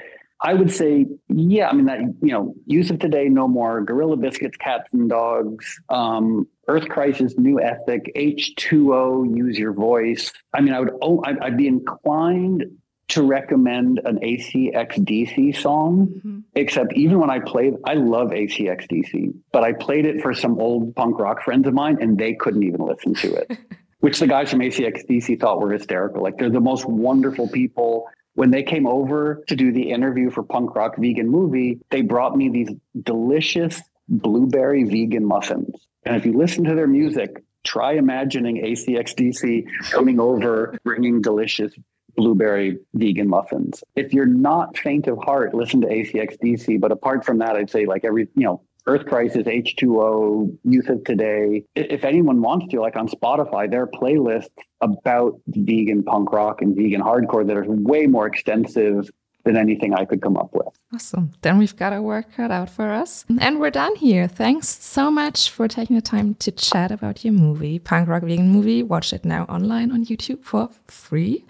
I 0.43 0.55
would 0.55 0.71
say, 0.71 1.05
yeah, 1.29 1.69
I 1.69 1.73
mean 1.73 1.85
that 1.85 1.99
you 1.99 2.31
know, 2.31 2.55
Youth 2.65 2.89
of 2.89 2.99
Today, 2.99 3.29
no 3.29 3.47
more, 3.47 3.81
Gorilla 3.81 4.17
Biscuits, 4.17 4.57
Cats 4.57 4.89
and 4.91 5.07
Dogs, 5.09 5.79
um, 5.89 6.47
Earth 6.67 6.89
Crisis, 6.89 7.37
New 7.37 7.61
Ethic, 7.61 8.11
H2O, 8.15 9.35
Use 9.37 9.59
Your 9.59 9.73
Voice. 9.73 10.31
I 10.53 10.61
mean, 10.61 10.73
I 10.73 10.79
would, 10.79 10.91
oh, 11.01 11.21
I'd, 11.25 11.37
I'd 11.39 11.57
be 11.57 11.67
inclined 11.67 12.65
to 13.09 13.23
recommend 13.23 13.99
an 14.05 14.19
ACXDC 14.19 15.57
song, 15.57 16.07
mm-hmm. 16.07 16.39
except 16.55 16.93
even 16.93 17.19
when 17.19 17.29
I 17.29 17.39
played, 17.39 17.73
I 17.85 17.95
love 17.95 18.29
ACXDC, 18.29 19.33
but 19.51 19.63
I 19.63 19.73
played 19.73 20.05
it 20.05 20.21
for 20.21 20.33
some 20.33 20.57
old 20.59 20.95
punk 20.95 21.19
rock 21.19 21.43
friends 21.43 21.67
of 21.67 21.73
mine 21.73 21.97
and 21.99 22.17
they 22.17 22.33
couldn't 22.33 22.63
even 22.63 22.79
listen 22.79 23.13
to 23.15 23.33
it, 23.33 23.57
which 23.99 24.19
the 24.19 24.27
guys 24.27 24.49
from 24.49 24.59
ACXDC 24.59 25.41
thought 25.41 25.59
were 25.59 25.73
hysterical. 25.73 26.23
Like 26.23 26.37
they're 26.37 26.49
the 26.49 26.61
most 26.61 26.85
wonderful 26.85 27.49
people 27.49 28.07
when 28.33 28.51
they 28.51 28.63
came 28.63 28.87
over 28.87 29.43
to 29.47 29.55
do 29.55 29.71
the 29.71 29.91
interview 29.91 30.29
for 30.29 30.43
Punk 30.43 30.75
Rock 30.75 30.95
Vegan 30.97 31.29
Movie, 31.29 31.79
they 31.89 32.01
brought 32.01 32.35
me 32.35 32.49
these 32.49 32.69
delicious 33.03 33.81
blueberry 34.07 34.83
vegan 34.83 35.25
muffins. 35.25 35.87
And 36.05 36.15
if 36.15 36.25
you 36.25 36.33
listen 36.33 36.63
to 36.65 36.75
their 36.75 36.87
music, 36.87 37.43
try 37.63 37.93
imagining 37.93 38.57
ACXDC 38.63 39.65
coming 39.91 40.19
over, 40.19 40.77
bringing 40.83 41.21
delicious 41.21 41.73
blueberry 42.15 42.79
vegan 42.93 43.27
muffins. 43.27 43.83
If 43.95 44.13
you're 44.13 44.25
not 44.25 44.77
faint 44.77 45.07
of 45.07 45.17
heart, 45.19 45.53
listen 45.53 45.81
to 45.81 45.87
ACXDC. 45.87 46.79
But 46.79 46.91
apart 46.91 47.25
from 47.25 47.37
that, 47.39 47.55
I'd 47.55 47.69
say 47.69 47.85
like 47.85 48.03
every, 48.03 48.27
you 48.35 48.43
know, 48.43 48.61
Earth 48.87 49.05
Crisis, 49.05 49.43
H2O, 49.43 50.57
Youth 50.63 50.89
of 50.89 51.03
Today. 51.03 51.63
If 51.75 52.03
anyone 52.03 52.41
wants 52.41 52.67
to, 52.71 52.81
like 52.81 52.95
on 52.95 53.07
Spotify, 53.07 53.69
there 53.69 53.83
are 53.83 53.87
playlists 53.87 54.49
about 54.81 55.39
vegan 55.47 56.03
punk 56.03 56.31
rock 56.31 56.61
and 56.61 56.75
vegan 56.75 57.01
hardcore 57.01 57.45
that 57.45 57.57
are 57.57 57.65
way 57.67 58.07
more 58.07 58.27
extensive 58.27 59.09
than 59.43 59.57
anything 59.57 59.93
I 59.93 60.05
could 60.05 60.21
come 60.21 60.37
up 60.37 60.49
with. 60.53 60.67
Awesome. 60.93 61.31
Then 61.41 61.57
we've 61.57 61.75
got 61.75 61.93
our 61.93 62.01
work 62.01 62.27
cut 62.35 62.51
out 62.51 62.69
for 62.69 62.91
us. 62.91 63.25
And 63.39 63.59
we're 63.59 63.71
done 63.71 63.95
here. 63.95 64.27
Thanks 64.27 64.67
so 64.67 65.09
much 65.09 65.49
for 65.49 65.67
taking 65.67 65.95
the 65.95 66.01
time 66.01 66.35
to 66.35 66.51
chat 66.51 66.91
about 66.91 67.25
your 67.25 67.33
movie, 67.33 67.79
Punk 67.79 68.07
Rock 68.07 68.23
Vegan 68.23 68.49
Movie. 68.49 68.83
Watch 68.83 69.13
it 69.13 69.25
now 69.25 69.45
online 69.45 69.91
on 69.91 70.05
YouTube 70.05 70.43
for 70.43 70.69
free. 70.87 71.45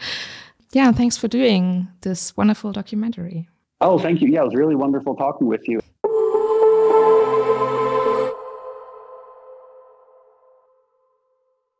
Yeah, 0.71 0.91
thanks 0.93 1.17
for 1.17 1.27
doing 1.27 1.89
this 2.01 2.35
wonderful 2.37 2.71
documentary. 2.71 3.49
Oh, 3.81 3.99
thank 3.99 4.21
you. 4.21 4.29
Yeah, 4.29 4.41
it 4.41 4.45
was 4.45 4.55
really 4.55 4.75
wonderful 4.75 5.15
talking 5.15 5.47
with 5.47 5.67
you. 5.67 5.81